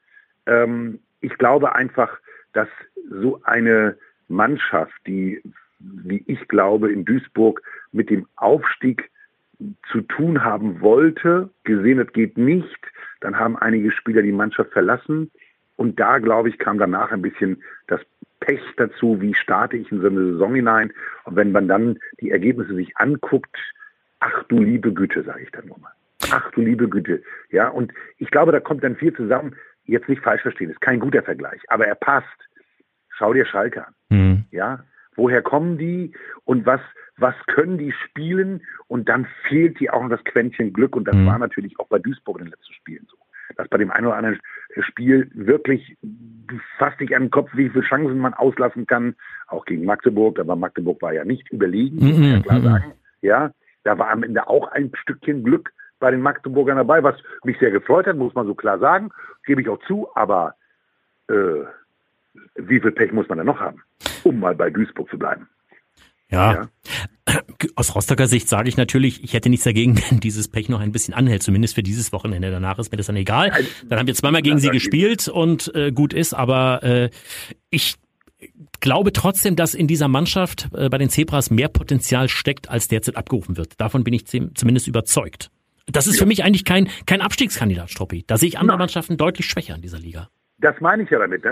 Ähm, 0.47 1.01
ich 1.21 1.37
glaube 1.39 1.75
einfach, 1.75 2.19
dass 2.53 2.69
so 3.11 3.41
eine 3.45 3.97
Mannschaft, 4.29 4.95
die, 5.07 5.43
wie 5.79 6.23
ich 6.27 6.49
glaube, 6.49 6.93
in 6.93 7.05
Duisburg 7.05 7.63
mit 7.93 8.11
dem 8.11 8.27
Aufstieg 8.37 9.11
zu 9.91 10.03
tun 10.03 10.45
haben 10.45 10.81
wollte, 10.81 11.51
gesehen, 11.65 11.99
es 11.99 12.13
geht 12.13 12.37
nicht, 12.37 12.79
dann 13.21 13.39
haben 13.39 13.57
einige 13.57 13.91
Spieler 13.91 14.23
die 14.23 14.33
Mannschaft 14.33 14.73
verlassen. 14.73 15.31
Und 15.77 15.99
da, 16.01 16.19
glaube 16.19 16.49
ich, 16.49 16.59
kam 16.59 16.79
danach 16.79 17.13
ein 17.13 17.23
bisschen 17.23 17.63
das 17.87 18.01
Pech 18.41 18.63
dazu, 18.77 19.21
wie 19.21 19.35
starte 19.35 19.77
ich 19.77 19.91
in 19.91 20.01
so 20.01 20.09
eine 20.09 20.33
Saison 20.33 20.55
hinein. 20.55 20.93
Und 21.25 21.37
wenn 21.37 21.53
man 21.53 21.69
dann 21.69 21.99
die 22.21 22.31
Ergebnisse 22.31 22.75
sich 22.75 22.97
anguckt, 22.97 23.57
ach 24.21 24.45
du 24.45 24.63
liebe 24.63 24.93
Güte, 24.93 25.23
sage 25.23 25.43
ich 25.43 25.51
dann 25.51 25.67
nochmal. 25.67 25.93
Ach 26.31 26.51
du 26.53 26.61
liebe 26.61 26.89
Güte. 26.89 27.23
Ja, 27.51 27.69
und 27.69 27.93
ich 28.19 28.31
glaube, 28.31 28.53
da 28.53 28.61
kommt 28.61 28.83
dann 28.83 28.97
viel 28.97 29.15
zusammen. 29.15 29.55
Jetzt 29.85 30.09
nicht 30.09 30.23
falsch 30.23 30.43
verstehen, 30.43 30.71
ist 30.71 30.81
kein 30.81 31.01
guter 31.01 31.23
Vergleich, 31.23 31.61
aber 31.69 31.87
er 31.87 31.95
passt. 31.95 32.27
Schau 33.11 33.33
dir 33.33 33.47
Schalke 33.47 33.87
an. 33.87 33.95
Mhm. 34.11 34.45
Ja, 34.51 34.85
woher 35.15 35.43
kommen 35.43 35.79
die 35.79 36.13
und 36.45 36.67
was, 36.67 36.81
was 37.17 37.35
können 37.47 37.79
die 37.79 37.93
spielen? 37.93 38.63
Und 38.89 39.09
dann 39.09 39.27
fehlt 39.49 39.81
die 39.81 39.91
auch 39.91 40.03
noch 40.03 40.11
das 40.11 40.25
Quäntchen 40.25 40.73
Glück. 40.73 40.97
Und 40.97 41.09
das 41.09 41.17
mhm. 41.17 41.27
war 41.27 41.39
natürlich 41.39 41.79
auch 41.81 41.89
bei 41.89 41.99
Duisburg 41.99 42.39
in 42.39 42.45
den 42.45 42.51
letzten 42.51 42.75
Spielen 42.75 43.07
so. 43.09 43.17
Dass 43.57 43.69
bei 43.69 43.79
dem 43.79 43.91
einen 43.91 44.07
oder 44.07 44.17
anderen 44.17 44.41
Spiel 44.81 45.31
wirklich 45.33 45.97
fasst 46.79 47.01
dich 47.01 47.15
an 47.17 47.25
den 47.25 47.31
Kopf, 47.31 47.51
wie 47.55 47.71
viele 47.71 47.85
Chancen 47.85 48.19
man 48.19 48.35
auslassen 48.35 48.87
kann. 48.87 49.15
Auch 49.47 49.65
gegen 49.65 49.85
Magdeburg, 49.85 50.39
aber 50.39 50.57
Magdeburg 50.57 51.01
war 51.01 51.12
ja 51.12 51.25
nicht 51.25 51.51
überlegen, 51.51 51.97
muss 51.97 52.19
man 52.19 52.33
ja 52.33 52.41
klar 52.41 52.59
mhm. 52.59 52.65
sagen. 52.65 52.93
Ja, 53.23 53.53
da 53.87 53.97
war 53.99 54.11
am 54.11 54.25
Ende 54.25 54.49
auch 54.49 54.69
ein 54.73 54.91
Stückchen 55.00 55.44
Glück 55.44 55.73
bei 56.00 56.11
den 56.11 56.21
Magdeburgern 56.21 56.77
dabei, 56.77 57.03
was 57.03 57.15
mich 57.44 57.59
sehr 57.59 57.71
gefreut 57.71 58.06
hat, 58.06 58.17
muss 58.17 58.35
man 58.35 58.47
so 58.47 58.55
klar 58.55 58.79
sagen, 58.79 59.11
gebe 59.47 59.62
ich 59.62 59.69
auch 59.69 59.79
zu, 59.87 60.09
aber 60.15 60.55
äh, 61.29 61.65
wie 62.57 62.81
viel 62.81 62.90
Pech 62.90 63.12
muss 63.12 63.28
man 63.28 63.38
da 63.38 63.45
noch 63.45 63.61
haben, 63.61 63.83
um 64.25 64.40
mal 64.40 64.55
bei 64.55 64.71
Duisburg 64.71 65.09
zu 65.09 65.19
bleiben? 65.19 65.49
Ja. 66.28 66.52
ja. 66.52 66.69
Aus 67.76 67.95
Rostocker 67.95 68.26
Sicht 68.26 68.49
sage 68.49 68.69
ich 68.69 68.76
natürlich, 68.76 69.23
ich 69.23 69.33
hätte 69.33 69.49
nichts 69.49 69.64
dagegen, 69.64 69.97
wenn 70.11 70.19
dieses 70.19 70.49
Pech 70.49 70.69
noch 70.69 70.81
ein 70.81 70.90
bisschen 70.90 71.14
anhält, 71.14 71.45
zumindest 71.45 71.76
für 71.76 71.85
dieses 71.85 72.12
Wochenende. 72.12 72.50
Danach 72.50 72.78
ist 72.81 72.90
mir 72.90 72.97
das 72.99 73.07
dann 73.07 73.16
egal. 73.16 73.52
Dann 73.88 74.00
haben 74.00 74.07
wir 74.09 74.14
zweimal 74.14 74.43
gegen 74.43 74.59
sie 74.59 74.71
gespielt 74.71 75.28
und 75.28 75.73
äh, 75.76 75.93
gut 75.93 76.12
ist, 76.12 76.35
aber 76.35 76.83
äh, 76.83 77.11
ich 77.71 77.97
glaube 78.87 79.12
trotzdem, 79.12 79.57
dass 79.57 79.75
in 79.75 79.88
dieser 79.88 80.07
Mannschaft 80.07 80.69
äh, 80.73 80.88
bei 80.88 80.97
den 80.97 81.09
Zebras 81.09 81.50
mehr 81.50 81.69
Potenzial 81.69 82.28
steckt, 82.28 82.71
als 82.71 82.87
derzeit 82.87 83.16
abgerufen 83.16 83.57
wird. 83.57 83.81
Davon 83.81 84.05
bin 84.05 84.14
ich 84.14 84.26
zumindest 84.26 84.87
überzeugt. 84.87 85.50
Das 85.88 86.07
ist 86.07 86.16
ja. 86.16 86.23
für 86.23 86.28
mich 86.28 86.45
eigentlich 86.45 86.64
kein, 86.64 86.88
kein 87.05 87.21
Abstiegskandidat, 87.21 87.90
Struppi. 87.90 88.25
Da 88.28 88.37
sehe 88.37 88.49
ich 88.49 88.59
andere 88.59 88.76
Nein. 88.76 88.85
Mannschaften 88.85 89.16
deutlich 89.16 89.47
schwächer 89.47 89.75
in 89.75 89.83
dieser 89.83 89.99
Liga. 89.99 90.28
Das 90.59 90.81
meine 90.81 91.02
ich 91.02 91.11
ja 91.11 91.19
damit. 91.19 91.45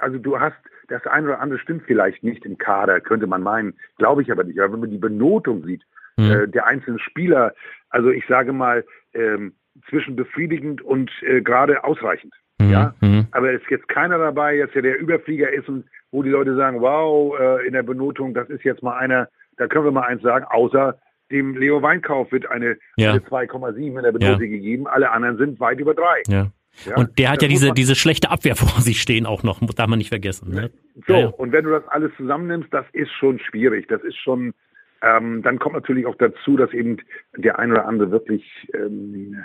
Also 0.00 0.18
du 0.18 0.38
hast 0.38 0.56
das 0.88 1.06
eine 1.06 1.28
oder 1.28 1.40
andere 1.40 1.58
stimmt 1.58 1.84
vielleicht 1.86 2.22
nicht 2.22 2.44
im 2.44 2.58
Kader, 2.58 3.00
könnte 3.00 3.26
man 3.26 3.42
meinen. 3.42 3.74
Glaube 3.96 4.20
ich 4.20 4.30
aber 4.30 4.44
nicht. 4.44 4.60
Aber 4.60 4.74
wenn 4.74 4.80
man 4.80 4.90
die 4.90 4.98
Benotung 4.98 5.64
sieht, 5.64 5.82
mhm. 6.18 6.30
äh, 6.30 6.48
der 6.48 6.66
einzelnen 6.66 6.98
Spieler, 6.98 7.54
also 7.88 8.10
ich 8.10 8.26
sage 8.28 8.52
mal, 8.52 8.84
ähm, 9.14 9.54
zwischen 9.88 10.16
befriedigend 10.16 10.82
und 10.82 11.10
äh, 11.22 11.40
gerade 11.40 11.82
ausreichend. 11.82 12.34
Mhm. 12.58 12.70
Ja, 12.70 12.94
mhm. 13.00 13.26
aber 13.30 13.54
es 13.54 13.62
ist 13.62 13.70
jetzt 13.70 13.88
keiner 13.88 14.18
dabei, 14.18 14.56
jetzt 14.56 14.74
der, 14.74 14.82
der 14.82 15.00
Überflieger 15.00 15.50
ist 15.50 15.68
und 15.68 15.86
wo 16.14 16.22
die 16.22 16.30
Leute 16.30 16.54
sagen, 16.54 16.80
wow, 16.80 17.36
äh, 17.38 17.66
in 17.66 17.72
der 17.72 17.82
Benotung, 17.82 18.34
das 18.34 18.48
ist 18.48 18.62
jetzt 18.62 18.82
mal 18.84 18.96
einer, 18.96 19.28
da 19.56 19.66
können 19.66 19.84
wir 19.84 19.90
mal 19.90 20.04
eins 20.04 20.22
sagen, 20.22 20.44
außer 20.48 20.96
dem 21.30 21.56
Leo 21.56 21.82
Weinkauf 21.82 22.30
wird 22.30 22.48
eine, 22.48 22.76
ja. 22.96 23.10
eine 23.10 23.20
2,7 23.20 23.78
in 23.78 23.94
der 23.94 24.12
Benotung 24.12 24.42
ja. 24.42 24.48
gegeben, 24.48 24.86
alle 24.86 25.10
anderen 25.10 25.38
sind 25.38 25.58
weit 25.58 25.80
über 25.80 25.92
drei. 25.94 26.22
Ja. 26.28 26.50
Und 26.96 27.18
der 27.18 27.30
hat 27.30 27.42
ja 27.42 27.48
diese, 27.48 27.72
diese 27.72 27.94
schlechte 27.96 28.30
Abwehr 28.30 28.54
vor 28.56 28.80
sich 28.80 29.00
stehen 29.00 29.26
auch 29.26 29.42
noch, 29.42 29.60
darf 29.74 29.88
man 29.88 29.98
nicht 29.98 30.08
vergessen. 30.08 30.54
Ne? 30.54 30.70
So, 31.06 31.34
und 31.36 31.52
wenn 31.52 31.64
du 31.64 31.70
das 31.70 31.86
alles 31.88 32.12
zusammennimmst, 32.16 32.72
das 32.72 32.84
ist 32.92 33.10
schon 33.12 33.38
schwierig. 33.40 33.88
Das 33.88 34.02
ist 34.02 34.16
schon, 34.16 34.54
ähm, 35.02 35.42
dann 35.42 35.58
kommt 35.58 35.74
natürlich 35.74 36.06
auch 36.06 36.16
dazu, 36.16 36.56
dass 36.56 36.72
eben 36.72 36.98
der 37.36 37.58
ein 37.58 37.72
oder 37.72 37.86
andere 37.86 38.10
wirklich 38.10 38.44
ähm, 38.72 39.44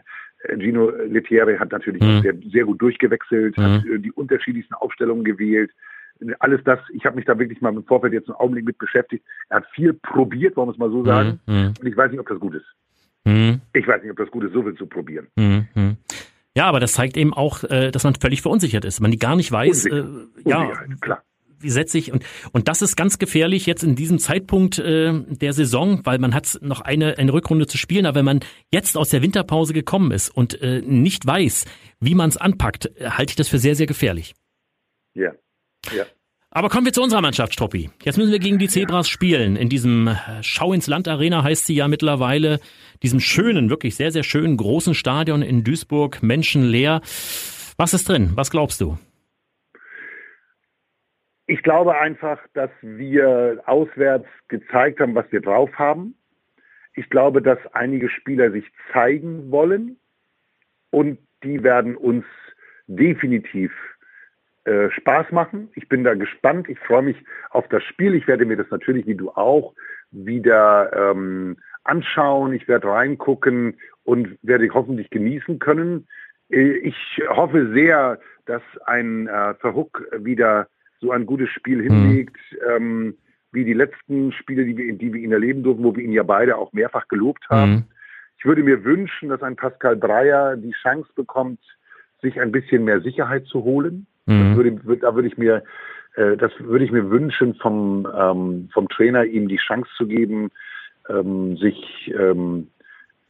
Gino 0.58 0.90
Lettieri 0.90 1.58
hat 1.58 1.72
natürlich 1.72 2.02
mhm. 2.02 2.22
sehr, 2.22 2.34
sehr, 2.52 2.66
gut 2.66 2.82
durchgewechselt, 2.82 3.58
mhm. 3.58 3.62
hat 3.62 3.86
äh, 3.86 4.00
die 4.00 4.12
unterschiedlichsten 4.12 4.74
Aufstellungen 4.74 5.24
gewählt. 5.24 5.72
Alles 6.40 6.62
das, 6.64 6.80
ich 6.94 7.06
habe 7.06 7.16
mich 7.16 7.26
da 7.26 7.38
wirklich 7.38 7.62
mal 7.62 7.74
im 7.74 7.84
Vorfeld 7.84 8.14
jetzt 8.14 8.28
einen 8.28 8.36
Augenblick 8.36 8.66
mit 8.66 8.78
beschäftigt. 8.78 9.26
Er 9.50 9.58
hat 9.58 9.66
viel 9.74 9.94
probiert, 9.94 10.56
wollen 10.58 10.70
wir 10.70 10.74
es 10.74 10.78
mal 10.78 10.92
so 10.92 11.04
sagen. 11.04 11.40
Mhm. 11.48 11.74
Und 11.80 11.86
ich 11.86 11.96
weiß 11.96 12.12
nicht, 12.12 12.20
ob 12.20 12.28
das 12.28 12.40
gut 12.40 12.56
ist. 12.56 12.66
Mhm. 13.26 13.62
Ich 13.74 13.88
weiß 13.88 14.02
nicht, 14.02 14.12
ob 14.12 14.18
das 14.18 14.32
gut 14.32 14.44
ist, 14.44 14.54
so 14.54 14.64
viel 14.64 14.76
zu 14.76 14.86
probieren. 14.86 15.28
Mhm. 15.36 15.98
Ja, 16.56 16.66
aber 16.66 16.80
das 16.80 16.94
zeigt 16.94 17.16
eben 17.16 17.34
auch, 17.34 17.64
äh, 17.64 17.92
dass 17.92 18.04
man 18.04 18.16
völlig 18.16 18.42
verunsichert 18.42 18.84
ist. 18.86 19.00
Man 19.00 19.12
gar 19.18 19.36
nicht 19.36 19.52
weiß, 19.52 19.86
äh, 19.86 20.04
ja, 20.46 20.74
klar 21.00 21.24
wie 21.60 21.70
setze 21.70 21.98
ich 21.98 22.12
und 22.12 22.24
und 22.52 22.68
das 22.68 22.82
ist 22.82 22.96
ganz 22.96 23.20
gefährlich 23.20 23.66
jetzt 23.66 23.84
in 23.84 23.96
diesem 23.96 24.20
Zeitpunkt 24.20 24.80
äh, 24.80 25.14
der 25.14 25.54
Saison, 25.54 26.06
weil 26.06 26.18
man 26.18 26.34
hat 26.34 26.58
noch 26.62 26.82
eine 26.82 27.18
eine 27.18 27.34
Rückrunde 27.34 27.68
zu 27.68 27.78
spielen, 27.78 28.06
aber 28.06 28.20
wenn 28.20 28.26
man 28.26 28.40
jetzt 28.72 28.98
aus 28.98 29.10
der 29.10 29.22
Winterpause 29.22 29.74
gekommen 29.74 30.12
ist 30.12 30.30
und 30.30 30.62
äh, 30.62 30.82
nicht 30.82 31.26
weiß, 31.26 31.66
wie 32.00 32.16
man 32.16 32.30
es 32.30 32.38
anpackt, 32.38 32.90
halte 33.02 33.32
ich 33.32 33.36
das 33.36 33.50
für 33.50 33.60
sehr 33.60 33.76
sehr 33.76 33.88
gefährlich. 33.88 34.36
Ja. 35.14 35.34
Ja. 35.92 36.06
Aber 36.52 36.70
kommen 36.70 36.86
wir 36.86 36.94
zu 36.94 37.04
unserer 37.04 37.22
Mannschaft, 37.22 37.54
Struppi. 37.54 37.92
Jetzt 38.04 38.18
müssen 38.18 38.32
wir 38.32 38.40
gegen 38.40 38.58
die 38.58 38.68
Zebras 38.68 39.08
spielen. 39.08 39.56
In 39.56 39.70
diesem 39.70 40.08
äh, 40.08 40.14
Schau 40.42 40.74
ins 40.74 40.88
Land 40.88 41.08
Arena 41.08 41.44
heißt 41.44 41.68
sie 41.68 41.76
ja 41.76 41.88
mittlerweile, 41.88 42.60
diesem 43.04 43.20
schönen, 43.20 43.70
wirklich 43.70 43.96
sehr, 43.96 44.12
sehr 44.12 44.24
schönen 44.24 44.58
großen 44.58 44.96
Stadion 44.96 45.44
in 45.44 45.64
Duisburg, 45.64 46.24
menschenleer. 46.24 47.02
Was 47.78 47.94
ist 47.94 48.10
drin? 48.10 48.32
Was 48.34 48.50
glaubst 48.50 48.82
du? 48.82 48.98
Ich 51.46 51.62
glaube 51.62 51.98
einfach, 51.98 52.40
dass 52.54 52.72
wir 52.82 53.62
auswärts 53.66 54.28
gezeigt 54.48 55.00
haben, 55.00 55.16
was 55.16 55.32
wir 55.32 55.42
drauf 55.42 55.72
haben. 55.76 56.16
Ich 56.94 57.10
glaube, 57.10 57.42
dass 57.42 57.60
einige 57.74 58.10
Spieler 58.10 58.52
sich 58.52 58.66
zeigen 58.92 59.52
wollen 59.52 59.98
und 60.90 61.20
die 61.44 61.64
werden 61.64 61.96
uns 61.96 62.26
definitiv 62.88 63.72
äh, 64.66 64.90
Spaß 64.92 65.32
machen. 65.32 65.70
Ich 65.76 65.88
bin 65.88 66.04
da 66.04 66.16
gespannt. 66.16 66.70
Ich 66.70 66.80
freue 66.80 67.04
mich 67.04 67.18
auf 67.50 67.68
das 67.70 67.84
Spiel. 67.84 68.14
Ich 68.16 68.28
werde 68.28 68.46
mir 68.46 68.58
das 68.58 68.70
natürlich, 68.70 69.08
wie 69.08 69.16
du 69.16 69.30
auch, 69.32 69.74
wieder 70.12 70.92
ähm, 70.94 71.58
anschauen. 71.84 72.54
Ich 72.54 72.68
werde 72.68 72.90
reingucken 72.90 73.78
und 74.04 74.38
werde 74.42 74.70
hoffentlich 74.74 75.10
genießen 75.10 75.60
können. 75.60 76.08
Äh, 76.50 76.78
ich 76.78 77.22
hoffe 77.30 77.72
sehr, 77.74 78.20
dass 78.46 78.62
ein 78.86 79.28
äh, 79.28 79.54
Verhook 79.56 80.06
wieder 80.18 80.68
so 81.00 81.12
ein 81.12 81.26
gutes 81.26 81.50
Spiel 81.50 81.84
mhm. 81.84 81.84
hinlegt, 81.84 82.38
ähm, 82.68 83.16
wie 83.52 83.66
die 83.66 83.74
letzten 83.74 84.32
Spiele, 84.32 84.66
die 84.66 84.78
wir, 84.78 84.94
die 84.94 85.14
wir 85.14 85.22
ihn 85.22 85.32
erleben 85.32 85.64
durften, 85.64 85.84
wo 85.84 85.96
wir 85.96 86.04
ihn 86.04 86.12
ja 86.12 86.24
beide 86.24 86.58
auch 86.58 86.74
mehrfach 86.74 87.08
gelobt 87.08 87.48
haben. 87.50 87.72
Mhm. 87.72 87.84
Ich 88.38 88.46
würde 88.46 88.64
mir 88.64 88.84
wünschen, 88.84 89.30
dass 89.30 89.42
ein 89.42 89.56
Pascal 89.56 89.96
Breyer 89.96 90.56
die 90.56 90.72
Chance 90.72 91.10
bekommt, 91.16 91.60
sich 92.22 92.40
ein 92.40 92.52
bisschen 92.52 92.86
mehr 92.86 93.02
Sicherheit 93.02 93.46
zu 93.46 93.64
holen. 93.64 94.08
Mhm. 94.30 94.56
Würde, 94.56 94.98
da 94.98 95.16
würde 95.16 95.28
ich 95.28 95.38
mir, 95.38 95.64
äh, 96.16 96.38
das 96.38 96.52
würde 96.60 96.86
ich 96.86 96.92
mir 96.92 97.10
wünschen 97.10 97.56
vom, 97.56 98.08
ähm, 98.16 98.70
vom 98.74 98.88
Trainer, 98.90 99.26
ihm 99.26 99.48
die 99.48 99.58
Chance 99.58 99.90
zu 99.98 100.08
geben, 100.08 100.52
ähm, 101.10 101.58
sich 101.58 102.14
ähm, 102.18 102.68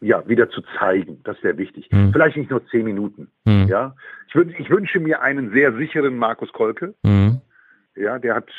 ja, 0.02 0.28
wieder 0.28 0.50
zu 0.50 0.62
zeigen. 0.78 1.20
Das 1.24 1.42
wäre 1.44 1.58
wichtig. 1.58 1.90
Mhm. 1.92 2.12
Vielleicht 2.12 2.38
nicht 2.38 2.52
nur 2.52 2.66
zehn 2.68 2.86
Minuten. 2.86 3.30
Mhm. 3.46 3.68
Ja, 3.68 3.96
ich, 4.28 4.36
würd, 4.36 4.54
ich 4.58 4.70
wünsche 4.70 5.00
mir 5.00 5.22
einen 5.22 5.52
sehr 5.52 5.74
sicheren 5.74 6.18
Markus 6.18 6.52
Kolke. 6.54 6.94
Mhm. 7.04 7.42
Ja, 7.96 8.20
der 8.20 8.36
hat, 8.36 8.50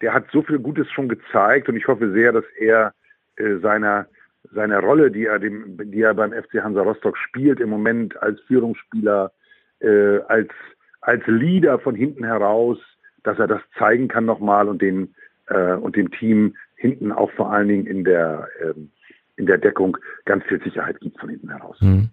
der 0.00 0.12
hat 0.12 0.26
so 0.32 0.42
viel 0.42 0.58
Gutes 0.58 0.90
schon 0.90 1.08
gezeigt 1.08 1.68
und 1.68 1.76
ich 1.76 1.86
hoffe 1.86 2.12
sehr, 2.12 2.32
dass 2.32 2.44
er 2.58 2.92
äh, 3.36 3.56
seiner 3.58 4.06
seiner 4.52 4.80
Rolle, 4.80 5.10
die 5.10 5.26
er 5.26 5.38
dem, 5.38 5.78
die 5.90 6.02
er 6.02 6.14
beim 6.14 6.32
FC 6.32 6.62
Hansa 6.62 6.82
Rostock 6.82 7.16
spielt 7.16 7.60
im 7.60 7.70
Moment 7.70 8.20
als 8.22 8.40
Führungsspieler, 8.42 9.32
äh, 9.80 10.18
als 10.28 10.50
als 11.04 11.22
Leader 11.26 11.78
von 11.78 11.94
hinten 11.94 12.24
heraus, 12.24 12.78
dass 13.22 13.38
er 13.38 13.46
das 13.46 13.60
zeigen 13.78 14.08
kann 14.08 14.24
nochmal 14.24 14.68
und 14.68 14.80
den 14.82 15.14
äh, 15.48 15.74
und 15.74 15.96
dem 15.96 16.10
Team 16.10 16.56
hinten 16.76 17.12
auch 17.12 17.30
vor 17.32 17.52
allen 17.52 17.68
Dingen 17.68 17.86
in 17.86 18.04
der 18.04 18.48
ähm, 18.62 18.90
in 19.36 19.46
der 19.46 19.58
Deckung 19.58 19.96
ganz 20.24 20.44
viel 20.44 20.62
Sicherheit 20.62 21.00
gibt 21.00 21.18
von 21.18 21.28
hinten 21.28 21.50
heraus. 21.50 21.76
Mhm. 21.80 22.10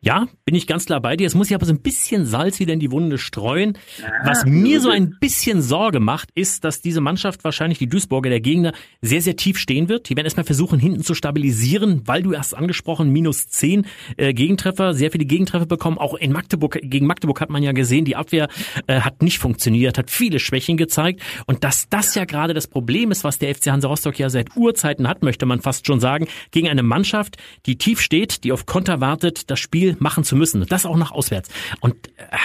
Ja, 0.00 0.28
bin 0.44 0.54
ich 0.54 0.68
ganz 0.68 0.84
klar 0.84 1.00
bei 1.00 1.16
dir. 1.16 1.26
Es 1.26 1.34
muss 1.34 1.48
ich 1.48 1.56
aber 1.56 1.66
so 1.66 1.72
ein 1.72 1.82
bisschen 1.82 2.24
Salz 2.24 2.60
wieder 2.60 2.72
in 2.72 2.78
die 2.78 2.92
Wunde 2.92 3.18
streuen. 3.18 3.76
Was 4.24 4.46
mir 4.46 4.80
so 4.80 4.90
ein 4.90 5.16
bisschen 5.18 5.60
Sorge 5.60 5.98
macht, 5.98 6.30
ist, 6.36 6.62
dass 6.62 6.80
diese 6.80 7.00
Mannschaft 7.00 7.42
wahrscheinlich 7.42 7.78
die 7.78 7.88
Duisburger, 7.88 8.30
der 8.30 8.40
Gegner, 8.40 8.72
sehr, 9.02 9.20
sehr 9.22 9.34
tief 9.34 9.58
stehen 9.58 9.88
wird. 9.88 10.08
Die 10.08 10.14
werden 10.14 10.26
erstmal 10.26 10.44
versuchen, 10.44 10.78
hinten 10.78 11.02
zu 11.02 11.14
stabilisieren, 11.14 12.02
weil 12.06 12.22
du 12.22 12.32
erst 12.32 12.56
angesprochen, 12.56 13.10
minus 13.10 13.48
zehn 13.48 13.86
äh, 14.16 14.32
Gegentreffer, 14.34 14.94
sehr 14.94 15.10
viele 15.10 15.24
Gegentreffer 15.24 15.66
bekommen. 15.66 15.98
Auch 15.98 16.14
in 16.14 16.30
Magdeburg, 16.30 16.78
gegen 16.80 17.06
Magdeburg 17.06 17.40
hat 17.40 17.50
man 17.50 17.64
ja 17.64 17.72
gesehen, 17.72 18.04
die 18.04 18.14
Abwehr 18.14 18.46
äh, 18.86 19.00
hat 19.00 19.20
nicht 19.22 19.40
funktioniert, 19.40 19.98
hat 19.98 20.12
viele 20.12 20.38
Schwächen 20.38 20.76
gezeigt. 20.76 21.22
Und 21.46 21.64
dass 21.64 21.88
das 21.88 22.14
ja 22.14 22.24
gerade 22.24 22.54
das 22.54 22.68
Problem 22.68 23.10
ist, 23.10 23.24
was 23.24 23.40
der 23.40 23.52
FC 23.52 23.66
Hansa 23.66 23.88
Rostock 23.88 24.16
ja 24.20 24.30
seit 24.30 24.56
Urzeiten 24.56 25.08
hat, 25.08 25.24
möchte 25.24 25.44
man 25.44 25.60
fast 25.60 25.88
schon 25.88 25.98
sagen, 25.98 26.28
gegen 26.52 26.68
eine 26.68 26.84
Mannschaft, 26.84 27.36
die 27.66 27.78
tief 27.78 28.00
steht, 28.00 28.44
die 28.44 28.52
auf 28.52 28.64
Konter 28.64 29.00
wartet, 29.00 29.50
das 29.50 29.58
Spiel 29.58 29.87
machen 29.98 30.24
zu 30.24 30.36
müssen. 30.36 30.64
Das 30.68 30.86
auch 30.86 30.96
noch 30.96 31.12
auswärts. 31.12 31.50
Und 31.80 32.08
äh, 32.16 32.36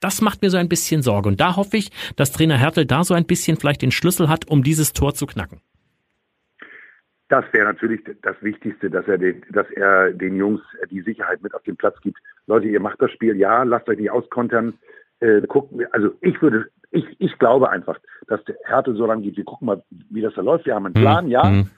das 0.00 0.20
macht 0.20 0.42
mir 0.42 0.50
so 0.50 0.56
ein 0.58 0.68
bisschen 0.68 1.02
Sorge. 1.02 1.28
Und 1.28 1.40
da 1.40 1.56
hoffe 1.56 1.76
ich, 1.76 1.90
dass 2.16 2.32
Trainer 2.32 2.56
Hertel 2.56 2.86
da 2.86 3.04
so 3.04 3.14
ein 3.14 3.24
bisschen 3.24 3.56
vielleicht 3.56 3.82
den 3.82 3.92
Schlüssel 3.92 4.28
hat, 4.28 4.48
um 4.48 4.62
dieses 4.62 4.92
Tor 4.92 5.14
zu 5.14 5.26
knacken. 5.26 5.60
Das 7.28 7.44
wäre 7.52 7.64
natürlich 7.64 8.02
das 8.20 8.36
Wichtigste, 8.42 8.90
dass 8.90 9.06
er, 9.08 9.16
den, 9.16 9.42
dass 9.50 9.70
er 9.70 10.12
den 10.12 10.36
Jungs 10.36 10.60
die 10.90 11.00
Sicherheit 11.00 11.42
mit 11.42 11.54
auf 11.54 11.62
den 11.62 11.76
Platz 11.76 11.98
gibt. 12.02 12.18
Leute, 12.46 12.66
ihr 12.66 12.80
macht 12.80 13.00
das 13.00 13.10
Spiel, 13.12 13.36
ja, 13.36 13.62
lasst 13.62 13.88
euch 13.88 13.98
nicht 13.98 14.10
auskontern. 14.10 14.74
Äh, 15.20 15.40
gucken, 15.46 15.86
also 15.92 16.10
ich 16.20 16.42
würde, 16.42 16.66
ich, 16.90 17.04
ich 17.18 17.38
glaube 17.38 17.70
einfach, 17.70 17.98
dass 18.26 18.44
der 18.44 18.56
Härte 18.64 18.94
so 18.94 19.06
rangeht, 19.06 19.36
wir 19.36 19.44
gucken 19.44 19.66
mal, 19.66 19.82
wie 19.88 20.20
das 20.20 20.34
da 20.34 20.42
läuft. 20.42 20.66
Wir 20.66 20.74
haben 20.74 20.84
einen 20.84 20.94
Plan, 20.94 21.24
mhm. 21.24 21.30
ja. 21.30 21.44
Mhm. 21.44 21.70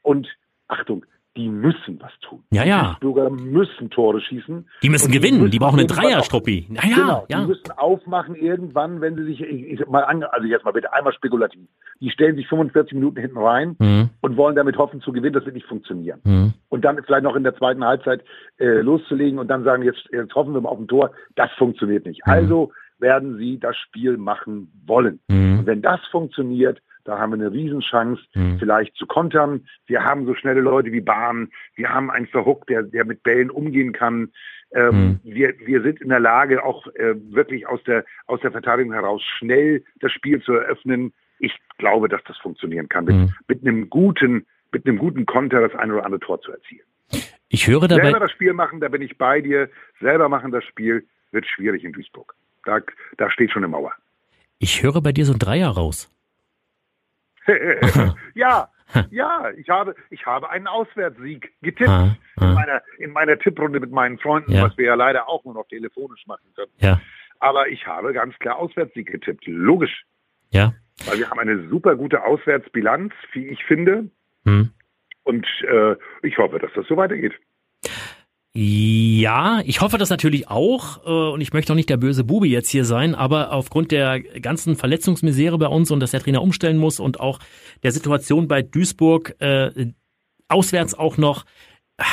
Und 0.00 0.28
Achtung, 0.68 1.04
die 1.36 1.48
müssen 1.48 1.98
was 2.00 2.12
tun. 2.20 2.42
Ja, 2.50 2.64
ja. 2.64 2.96
Die 2.96 3.00
Bürger 3.00 3.30
müssen 3.30 3.88
Tore 3.90 4.20
schießen. 4.20 4.68
Die 4.82 4.88
müssen 4.90 5.10
die 5.10 5.18
gewinnen, 5.18 5.38
müssen 5.38 5.50
die 5.50 5.58
brauchen 5.58 5.78
einen 5.78 5.88
Dreierstruppi. 5.88 6.66
Ja, 6.68 6.82
ja, 6.88 6.94
genau, 6.94 7.26
ja. 7.28 7.40
Die 7.40 7.46
müssen 7.46 7.70
aufmachen 7.76 8.34
irgendwann, 8.34 9.00
wenn 9.00 9.16
sie 9.16 9.24
sich, 9.24 9.40
ich, 9.40 9.80
ich, 9.80 9.86
mal 9.86 10.04
an, 10.04 10.22
also 10.24 10.46
jetzt 10.46 10.64
mal 10.64 10.72
bitte 10.72 10.92
einmal 10.92 11.12
spekulativ. 11.14 11.62
Die 12.00 12.10
stellen 12.10 12.36
sich 12.36 12.46
45 12.48 12.94
Minuten 12.94 13.20
hinten 13.20 13.38
rein 13.38 13.76
mhm. 13.78 14.10
und 14.20 14.36
wollen 14.36 14.56
damit 14.56 14.76
hoffen 14.76 15.00
zu 15.00 15.12
gewinnen, 15.12 15.32
das 15.32 15.44
wird 15.46 15.54
nicht 15.54 15.66
funktionieren. 15.66 16.20
Mhm. 16.24 16.52
Und 16.68 16.84
dann 16.84 17.02
vielleicht 17.02 17.24
noch 17.24 17.36
in 17.36 17.44
der 17.44 17.56
zweiten 17.56 17.84
Halbzeit 17.84 18.22
äh, 18.58 18.80
loszulegen 18.80 19.38
und 19.38 19.48
dann 19.48 19.64
sagen, 19.64 19.82
jetzt, 19.82 20.08
jetzt 20.12 20.34
hoffen 20.34 20.52
wir 20.52 20.60
mal 20.60 20.68
auf 20.68 20.78
ein 20.78 20.88
Tor, 20.88 21.12
das 21.34 21.50
funktioniert 21.52 22.04
nicht. 22.04 22.26
Mhm. 22.26 22.32
Also 22.32 22.72
werden 22.98 23.38
sie 23.38 23.58
das 23.58 23.76
Spiel 23.76 24.18
machen 24.18 24.70
wollen. 24.86 25.20
Mhm. 25.28 25.60
Und 25.60 25.66
wenn 25.66 25.80
das 25.80 26.00
funktioniert, 26.10 26.80
da 27.04 27.18
haben 27.18 27.32
wir 27.32 27.46
eine 27.46 27.52
Riesenchance, 27.52 28.22
mhm. 28.34 28.58
vielleicht 28.58 28.96
zu 28.96 29.06
kontern. 29.06 29.66
Wir 29.86 30.04
haben 30.04 30.26
so 30.26 30.34
schnelle 30.34 30.60
Leute 30.60 30.92
wie 30.92 31.00
Bahn. 31.00 31.50
Wir 31.74 31.90
haben 31.90 32.10
einen 32.10 32.26
Verhook, 32.26 32.66
der, 32.66 32.82
der 32.82 33.04
mit 33.04 33.22
Bällen 33.22 33.50
umgehen 33.50 33.92
kann. 33.92 34.32
Ähm, 34.74 34.94
mhm. 34.94 35.20
wir, 35.24 35.54
wir 35.64 35.82
sind 35.82 36.00
in 36.00 36.08
der 36.08 36.20
Lage, 36.20 36.64
auch 36.64 36.86
äh, 36.94 37.14
wirklich 37.30 37.66
aus 37.66 37.82
der, 37.84 38.04
aus 38.26 38.40
der 38.40 38.52
Verteidigung 38.52 38.92
heraus 38.92 39.22
schnell 39.38 39.84
das 40.00 40.12
Spiel 40.12 40.40
zu 40.42 40.54
eröffnen. 40.54 41.12
Ich 41.38 41.54
glaube, 41.78 42.08
dass 42.08 42.22
das 42.24 42.38
funktionieren 42.38 42.88
kann, 42.88 43.04
mit, 43.04 43.14
mhm. 43.14 43.34
mit 43.48 43.62
einem 43.62 43.90
guten, 43.90 44.46
mit 44.70 44.86
einem 44.86 44.98
guten 44.98 45.26
Konter 45.26 45.60
das 45.60 45.74
eine 45.78 45.94
oder 45.94 46.04
andere 46.04 46.20
Tor 46.20 46.40
zu 46.40 46.52
erzielen. 46.52 46.86
Ich 47.48 47.66
höre 47.66 47.86
dabei. 47.86 48.04
Selber 48.04 48.20
das 48.20 48.30
Spiel 48.30 48.54
machen, 48.54 48.80
da 48.80 48.88
bin 48.88 49.02
ich 49.02 49.18
bei 49.18 49.42
dir. 49.42 49.68
Selber 50.00 50.28
machen 50.30 50.52
das 50.52 50.64
Spiel 50.64 51.06
wird 51.32 51.46
schwierig 51.46 51.84
in 51.84 51.92
Duisburg. 51.92 52.34
Da, 52.64 52.80
da 53.16 53.30
steht 53.30 53.50
schon 53.50 53.64
eine 53.64 53.70
Mauer. 53.70 53.92
Ich 54.58 54.82
höre 54.82 55.00
bei 55.00 55.12
dir 55.12 55.24
so 55.24 55.32
ein 55.32 55.38
Dreier 55.38 55.70
raus. 55.70 56.08
ja, 58.34 58.68
ja, 59.10 59.50
ich 59.56 59.68
habe, 59.68 59.94
ich 60.10 60.26
habe 60.26 60.50
einen 60.50 60.66
Auswärtssieg 60.66 61.52
getippt 61.62 61.88
ah, 61.88 62.16
ah. 62.36 62.44
In, 62.44 62.54
meiner, 62.54 62.82
in 62.98 63.10
meiner 63.12 63.38
Tipprunde 63.38 63.80
mit 63.80 63.90
meinen 63.90 64.18
Freunden, 64.18 64.52
ja. 64.52 64.64
was 64.64 64.76
wir 64.76 64.86
ja 64.86 64.94
leider 64.94 65.28
auch 65.28 65.44
nur 65.44 65.54
noch 65.54 65.66
telefonisch 65.68 66.26
machen 66.26 66.46
können. 66.54 66.72
Ja. 66.78 67.00
Aber 67.40 67.68
ich 67.68 67.86
habe 67.86 68.12
ganz 68.12 68.38
klar 68.38 68.56
Auswärtssieg 68.56 69.10
getippt. 69.10 69.46
Logisch. 69.46 70.04
Ja. 70.50 70.74
Weil 71.06 71.18
wir 71.18 71.30
haben 71.30 71.38
eine 71.38 71.68
super 71.68 71.96
gute 71.96 72.22
Auswärtsbilanz, 72.22 73.12
wie 73.32 73.48
ich 73.48 73.64
finde. 73.64 74.10
Hm. 74.44 74.70
Und 75.24 75.46
äh, 75.68 75.96
ich 76.22 76.38
hoffe, 76.38 76.58
dass 76.58 76.72
das 76.74 76.86
so 76.86 76.96
weitergeht. 76.96 77.32
Ja, 78.54 79.62
ich 79.64 79.80
hoffe 79.80 79.96
das 79.96 80.10
natürlich 80.10 80.48
auch 80.48 81.06
äh, 81.06 81.32
und 81.32 81.40
ich 81.40 81.54
möchte 81.54 81.72
auch 81.72 81.76
nicht 81.76 81.88
der 81.88 81.96
böse 81.96 82.22
Bube 82.22 82.46
jetzt 82.46 82.68
hier 82.68 82.84
sein, 82.84 83.14
aber 83.14 83.50
aufgrund 83.52 83.92
der 83.92 84.20
ganzen 84.20 84.76
Verletzungsmisere 84.76 85.56
bei 85.56 85.68
uns 85.68 85.90
und 85.90 86.00
dass 86.00 86.10
der 86.10 86.20
Trainer 86.20 86.42
umstellen 86.42 86.76
muss 86.76 87.00
und 87.00 87.18
auch 87.18 87.38
der 87.82 87.92
Situation 87.92 88.48
bei 88.48 88.60
Duisburg 88.60 89.36
äh, 89.40 89.92
auswärts 90.48 90.92
auch 90.92 91.16
noch, 91.16 91.46
äh, 91.96 92.04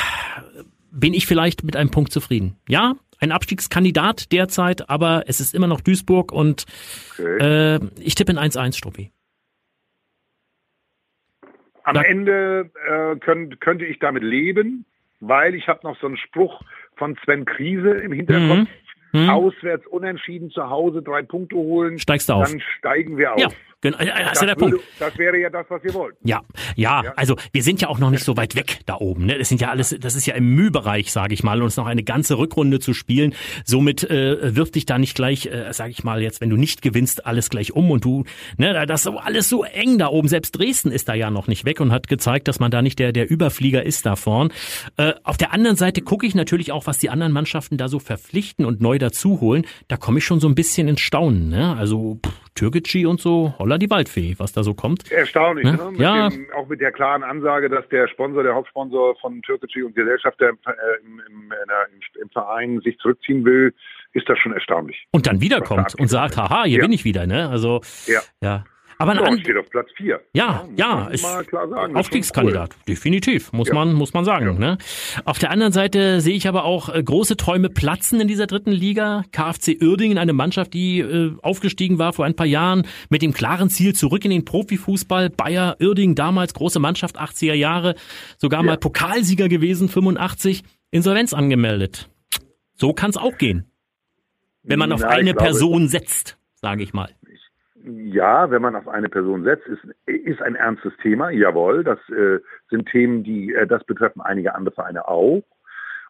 bin 0.90 1.12
ich 1.12 1.26
vielleicht 1.26 1.62
mit 1.62 1.76
einem 1.76 1.90
Punkt 1.90 2.10
zufrieden. 2.10 2.56
Ja, 2.66 2.94
ein 3.18 3.32
Abstiegskandidat 3.32 4.32
derzeit, 4.32 4.88
aber 4.88 5.24
es 5.26 5.40
ist 5.40 5.54
immer 5.54 5.66
noch 5.66 5.82
Duisburg 5.82 6.32
und 6.32 6.64
okay. 7.18 7.74
äh, 7.74 7.80
ich 8.00 8.14
tippe 8.14 8.32
in 8.32 8.38
1-1, 8.38 8.78
Struppi. 8.78 9.12
Am 11.82 11.94
da 11.94 12.00
Ende 12.00 12.70
äh, 12.88 13.16
könnt, 13.16 13.60
könnte 13.60 13.84
ich 13.84 13.98
damit 13.98 14.22
leben 14.22 14.86
weil 15.20 15.54
ich 15.54 15.68
habe 15.68 15.80
noch 15.84 15.98
so 16.00 16.06
einen 16.06 16.16
Spruch 16.16 16.60
von 16.96 17.16
Sven 17.24 17.44
Krise 17.44 17.90
im 17.90 18.12
Hinterkopf. 18.12 18.68
Mhm. 19.12 19.20
hm. 19.20 19.30
auswärts 19.30 19.86
unentschieden, 19.86 20.50
zu 20.50 20.68
Hause 20.68 21.02
drei 21.02 21.22
Punkte 21.22 21.56
holen, 21.56 21.98
steigst 21.98 22.28
du 22.28 22.34
auf. 22.34 22.50
Dann 22.50 22.60
steigen 22.78 23.16
wir 23.16 23.34
auf. 23.34 23.40
Ja. 23.40 23.48
Genau, 23.82 23.96
das, 23.98 24.06
das 24.08 24.32
ist 24.32 24.40
ja 24.40 24.46
der 24.46 24.56
würde, 24.60 24.76
Punkt. 24.76 24.88
Das 24.98 25.16
wäre 25.18 25.38
ja 25.38 25.48
das, 25.50 25.66
was 25.68 25.82
wir 25.82 25.94
wollten. 25.94 26.28
Ja, 26.28 26.42
ja, 26.76 27.02
Ja. 27.04 27.12
also 27.16 27.36
wir 27.52 27.62
sind 27.62 27.80
ja 27.80 27.88
auch 27.88 27.98
noch 27.98 28.10
nicht 28.10 28.24
so 28.24 28.36
weit 28.36 28.54
weg 28.54 28.80
da 28.86 28.96
oben. 28.96 29.26
Ne? 29.26 29.38
Das 29.38 29.48
sind 29.48 29.60
ja 29.60 29.70
alles, 29.70 29.96
das 29.98 30.14
ist 30.14 30.26
ja 30.26 30.34
im 30.34 30.54
Mühbereich, 30.54 31.10
sage 31.12 31.32
ich 31.34 31.42
mal, 31.42 31.60
und 31.60 31.68
es 31.68 31.74
ist 31.74 31.76
noch 31.78 31.86
eine 31.86 32.02
ganze 32.02 32.36
Rückrunde 32.38 32.78
zu 32.80 32.92
spielen. 32.94 33.34
Somit 33.64 34.04
äh, 34.10 34.54
wirft 34.54 34.74
dich 34.74 34.86
da 34.86 34.98
nicht 34.98 35.14
gleich, 35.14 35.46
äh, 35.46 35.72
sage 35.72 35.90
ich 35.90 36.04
mal, 36.04 36.22
jetzt, 36.22 36.40
wenn 36.40 36.50
du 36.50 36.56
nicht 36.56 36.82
gewinnst, 36.82 37.24
alles 37.26 37.48
gleich 37.50 37.72
um 37.72 37.90
und 37.90 38.04
du, 38.04 38.24
ne, 38.58 38.86
das 38.86 39.00
ist 39.00 39.04
so 39.04 39.18
alles 39.18 39.48
so 39.48 39.64
eng 39.64 39.98
da 39.98 40.08
oben. 40.08 40.28
Selbst 40.28 40.52
Dresden 40.58 40.92
ist 40.92 41.08
da 41.08 41.14
ja 41.14 41.30
noch 41.30 41.46
nicht 41.46 41.64
weg 41.64 41.80
und 41.80 41.90
hat 41.92 42.08
gezeigt, 42.08 42.48
dass 42.48 42.60
man 42.60 42.70
da 42.70 42.82
nicht 42.82 42.98
der 42.98 43.12
der 43.12 43.30
Überflieger 43.30 43.84
ist 43.84 44.04
da 44.06 44.16
vorn. 44.16 44.52
Äh, 44.96 45.14
auf 45.24 45.36
der 45.36 45.52
anderen 45.52 45.76
Seite 45.76 46.02
gucke 46.02 46.26
ich 46.26 46.34
natürlich 46.34 46.70
auch, 46.72 46.86
was 46.86 46.98
die 46.98 47.08
anderen 47.10 47.32
Mannschaften 47.32 47.76
da 47.78 47.88
so 47.88 47.98
verpflichten 47.98 48.64
und 48.66 48.80
neu 48.80 48.98
dazu 48.98 49.40
holen. 49.40 49.64
Da 49.88 49.96
komme 49.96 50.18
ich 50.18 50.24
schon 50.24 50.40
so 50.40 50.48
ein 50.48 50.54
bisschen 50.54 50.86
ins 50.88 51.00
Staunen. 51.00 51.48
Ne? 51.48 51.74
Also 51.76 52.18
pff, 52.24 52.32
Türkgücü 52.54 53.06
und 53.06 53.20
so, 53.20 53.54
holla 53.58 53.78
die 53.78 53.88
Waldfee, 53.90 54.34
was 54.38 54.52
da 54.52 54.62
so 54.62 54.74
kommt. 54.74 55.10
Erstaunlich, 55.10 55.64
Ne? 55.64 55.72
ne? 55.76 55.90
Mit 55.92 56.00
Ja. 56.00 56.28
dem, 56.28 56.46
auch 56.54 56.68
mit 56.68 56.80
der 56.80 56.92
klaren 56.92 57.22
Ansage, 57.22 57.68
dass 57.68 57.88
der 57.88 58.08
Sponsor, 58.08 58.42
der 58.42 58.54
Hauptsponsor 58.54 59.16
von 59.20 59.40
Türkgücü 59.42 59.84
und 59.84 59.94
Gesellschafter 59.94 60.48
im, 60.50 60.58
äh, 60.66 60.70
im, 61.06 61.20
im, 61.28 61.42
im, 61.52 62.22
im 62.22 62.28
Verein 62.30 62.80
sich 62.80 62.98
zurückziehen 62.98 63.44
will, 63.44 63.72
ist 64.12 64.28
das 64.28 64.38
schon 64.38 64.52
erstaunlich. 64.52 65.06
und 65.12 65.26
dann 65.26 65.40
wiederkommt 65.40 65.94
und 65.98 66.08
sagt, 66.08 66.36
haha, 66.36 66.64
hier 66.64 66.78
Ja. 66.78 66.84
bin 66.84 66.92
ich 66.92 67.04
wieder, 67.04 67.26
ne? 67.26 67.48
Also 67.48 67.80
Ja. 68.06 68.20
ja. 68.40 68.64
Aber 69.00 69.12
an, 69.26 69.38
steht 69.40 69.56
auf 69.56 69.68
Platz 69.70 69.88
4. 69.96 70.20
ja, 70.34 70.68
ja, 70.76 71.08
ist 71.08 71.22
sagen. 71.22 71.96
Aufstiegskandidat, 71.96 72.76
definitiv, 72.86 73.52
muss 73.52 73.68
Ja. 73.68 73.74
man 73.74 73.94
muss 73.94 74.12
man 74.12 74.24
sagen. 74.24 74.46
Ja. 74.46 74.52
Ne? 74.52 74.78
Auf 75.24 75.38
der 75.38 75.50
anderen 75.50 75.72
Seite 75.72 76.20
sehe 76.20 76.34
ich 76.36 76.46
aber 76.46 76.64
auch 76.64 76.88
äh, 76.94 77.02
große 77.02 77.36
Träume 77.36 77.70
platzen 77.70 78.20
in 78.20 78.28
dieser 78.28 78.46
dritten 78.46 78.72
Liga. 78.72 79.24
KfC 79.32 79.78
Uerdingen, 79.82 80.18
eine 80.18 80.32
Mannschaft, 80.32 80.74
die 80.74 81.00
äh, 81.00 81.32
aufgestiegen 81.42 81.98
war 81.98 82.12
vor 82.12 82.24
ein 82.26 82.36
paar 82.36 82.46
Jahren 82.46 82.86
mit 83.08 83.22
dem 83.22 83.32
klaren 83.32 83.70
Ziel 83.70 83.94
zurück 83.94 84.24
in 84.24 84.30
den 84.30 84.44
Profifußball. 84.44 85.30
Bayer 85.30 85.76
Uerdingen 85.80 86.14
damals 86.14 86.54
große 86.54 86.78
Mannschaft 86.78 87.18
80er 87.20 87.54
Jahre, 87.54 87.94
sogar 88.36 88.62
mal 88.62 88.76
Pokalsieger 88.76 89.48
gewesen 89.48 89.88
85, 89.88 90.62
Insolvenz 90.90 91.32
angemeldet. 91.32 92.08
So 92.74 92.92
kann 92.92 93.10
es 93.10 93.16
auch 93.16 93.38
gehen, 93.38 93.64
wenn 94.62 94.78
man 94.78 94.92
auf 94.92 95.00
Na, 95.00 95.08
eine 95.08 95.32
glaube- 95.32 95.44
Person 95.44 95.88
setzt, 95.88 96.36
sage 96.54 96.82
ich 96.82 96.92
mal. 96.92 97.08
Ja, 97.84 98.50
wenn 98.50 98.62
man 98.62 98.76
auf 98.76 98.88
eine 98.88 99.08
Person 99.08 99.44
setzt, 99.44 99.66
ist, 99.66 99.80
ist 100.06 100.42
ein 100.42 100.54
ernstes 100.54 100.92
Thema. 101.02 101.30
Jawohl, 101.30 101.82
das 101.82 101.98
äh, 102.10 102.38
sind 102.68 102.88
Themen, 102.88 103.22
die 103.24 103.54
äh, 103.54 103.66
das 103.66 103.84
betreffen 103.84 104.20
einige 104.20 104.54
andere 104.54 104.74
Vereine 104.74 105.08
auch. 105.08 105.42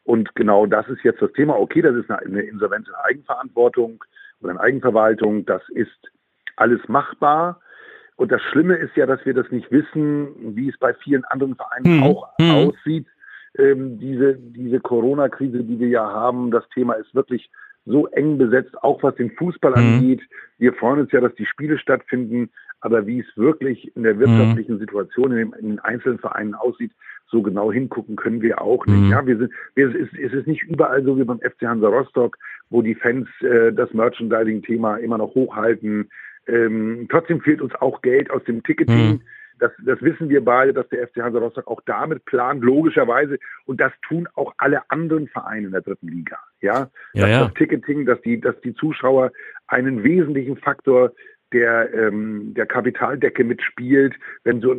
Und 0.05 0.35
genau 0.35 0.67
das 0.67 0.89
ist 0.89 1.03
jetzt 1.05 1.23
das 1.23 1.33
Thema. 1.33 1.59
Okay, 1.59 1.83
das 1.83 1.95
ist 1.95 2.11
eine, 2.11 2.21
eine 2.21 2.43
Insolvenz 2.43 2.89
in 2.89 2.95
Eigenverantwortung 2.95 4.03
oder 4.41 4.53
in 4.53 4.59
Eigenverwaltung. 4.59 5.47
Das 5.47 5.63
ist 5.69 6.11
alles 6.57 6.81
machbar. 6.89 7.61
Und 8.17 8.33
das 8.33 8.43
Schlimme 8.43 8.75
ist 8.75 8.97
ja, 8.97 9.07
dass 9.07 9.25
wir 9.25 9.35
das 9.35 9.51
nicht 9.51 9.71
wissen, 9.71 10.57
wie 10.57 10.69
es 10.69 10.79
bei 10.79 10.93
vielen 10.95 11.25
anderen 11.27 11.55
Vereinen 11.55 11.85
Hm, 11.85 12.03
auch 12.03 12.29
hm. 12.39 12.51
aussieht. 12.51 13.07
Ähm, 13.59 13.99
diese 13.99 14.35
diese 14.35 14.81
Corona-Krise, 14.81 15.65
die 15.65 15.79
wir 15.79 15.89
ja 15.89 16.05
haben, 16.05 16.51
das 16.51 16.69
Thema 16.71 16.95
ist 16.95 17.15
wirklich 17.15 17.51
so 17.91 18.07
eng 18.09 18.39
besetzt, 18.39 18.83
auch 18.83 19.03
was 19.03 19.15
den 19.17 19.31
Fußball 19.33 19.73
Mhm. 19.73 19.77
angeht. 19.77 20.21
Wir 20.59 20.73
freuen 20.75 21.01
uns 21.01 21.13
ja, 21.13 21.21
dass 21.21 21.35
die 21.35 21.47
Spiele 21.47 21.79
stattfinden, 21.79 22.51
aber 22.81 23.07
wie 23.07 23.21
es 23.21 23.37
wirklich 23.37 23.95
in 23.97 24.05
der 24.05 24.19
wirtschaftlichen 24.19 24.79
Situation 24.79 25.33
in, 25.33 25.37
dem, 25.39 25.55
in 25.55 25.69
den 25.69 25.79
einzelnen 25.81 26.19
Vereinen 26.19 26.55
aussieht, 26.55 26.93
so 27.27 27.43
genau 27.43 27.71
hingucken 27.71 28.17
können 28.17 28.43
wir 28.43 28.61
auch 28.61 28.87
nicht. 28.87 29.05
Mhm. 29.05 29.11
Ja, 29.11 29.27
wir 29.27 29.39
sind, 29.39 29.53
wir, 29.75 29.89
es, 29.89 29.95
ist, 29.95 30.19
es 30.19 30.33
ist 30.33 30.47
nicht 30.47 30.63
überall 30.65 31.05
so 31.05 31.17
wie 31.19 31.25
beim 31.25 31.39
FC 31.41 31.63
Hansa 31.63 31.89
Rostock, 31.89 32.37
wo 32.71 32.83
die 32.83 32.95
Fans 32.95 33.29
äh, 33.43 33.73
das 33.73 33.93
Merchandising-Thema 33.93 34.97
immer 34.97 35.19
noch 35.19 35.35
hochhalten. 35.35 36.11
Ähm, 36.47 37.07
trotzdem 37.11 37.41
fehlt 37.41 37.61
uns 37.61 37.75
auch 37.77 38.03
Geld 38.03 38.31
aus 38.31 38.43
dem 38.45 38.63
Ticketing. 38.63 39.21
Das, 39.61 39.73
das 39.85 40.01
wissen 40.03 40.29
wir 40.29 40.45
beide, 40.45 40.73
dass 40.73 40.89
der 40.89 41.07
FC 41.07 41.19
Hansa 41.19 41.39
Rostock 41.39 41.67
auch 41.67 41.81
damit 41.87 42.25
plant, 42.25 42.63
logischerweise. 42.63 43.39
Und 43.67 43.81
das 43.81 43.93
tun 44.09 44.29
auch 44.35 44.55
alle 44.59 44.83
anderen 44.91 45.29
Vereine 45.29 45.67
in 45.67 45.73
der 45.73 45.83
dritten 45.83 46.09
Liga. 46.09 46.39
Ja, 46.61 46.91
Ja, 47.13 47.23
dass 47.23 47.31
ja. 47.31 47.45
das 47.45 47.55
Ticketing, 47.55 48.07
dass 48.07 48.21
die, 48.23 48.41
dass 48.41 48.61
die 48.63 48.75
Zuschauer 48.75 49.33
einen 49.69 50.03
wesentlichen 50.03 50.57
Faktor 50.57 51.13
der, 51.53 51.93
ähm, 51.95 52.55
der 52.55 52.67
Kapitaldecke 52.67 53.45
mitspielt. 53.45 54.15
Wenn 54.45 54.61
so, 54.61 54.75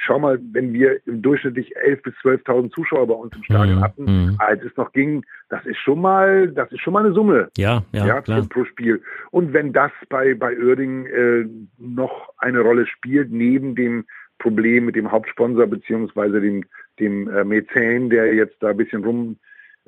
schau 0.00 0.18
mal, 0.18 0.38
wenn 0.52 0.72
wir 0.72 1.00
durchschnittlich 1.06 1.76
11.000 1.76 2.02
bis 2.02 2.14
12.000 2.22 2.70
Zuschauer 2.72 3.06
bei 3.06 3.14
uns 3.14 3.34
im 3.34 3.42
Stadion 3.42 3.78
Mhm, 3.78 3.82
hatten, 3.82 4.04
mhm. 4.04 4.36
als 4.38 4.62
es 4.62 4.76
noch 4.76 4.92
ging, 4.92 5.24
das 5.48 5.64
ist 5.66 5.78
schon 5.78 6.00
mal, 6.00 6.48
das 6.48 6.70
ist 6.72 6.80
schon 6.80 6.92
mal 6.92 7.04
eine 7.04 7.14
Summe 7.14 7.48
Ja, 7.56 7.82
ja, 7.92 8.06
ja, 8.06 8.20
klar. 8.20 8.46
pro 8.48 8.64
Spiel. 8.64 9.02
Und 9.30 9.52
wenn 9.52 9.72
das 9.72 9.90
bei, 10.08 10.34
bei 10.34 10.56
Oerding 10.58 11.06
äh, 11.06 11.46
noch 11.78 12.30
eine 12.38 12.60
Rolle 12.60 12.86
spielt, 12.86 13.30
neben 13.30 13.74
dem 13.74 14.04
Problem 14.42 14.86
mit 14.86 14.96
dem 14.96 15.10
Hauptsponsor 15.10 15.66
beziehungsweise 15.66 16.40
dem, 16.40 16.64
dem 16.98 17.28
äh, 17.28 17.44
Mäzen, 17.44 18.10
der 18.10 18.34
jetzt 18.34 18.56
da 18.60 18.68
ein 18.70 18.76
bisschen 18.76 19.04
rum, 19.04 19.36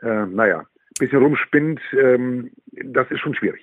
äh, 0.00 0.26
naja, 0.26 0.64
bisschen 0.98 1.18
rumspinnt, 1.18 1.80
ähm, 2.00 2.50
das 2.70 3.10
ist 3.10 3.18
schon 3.20 3.34
schwierig. 3.34 3.62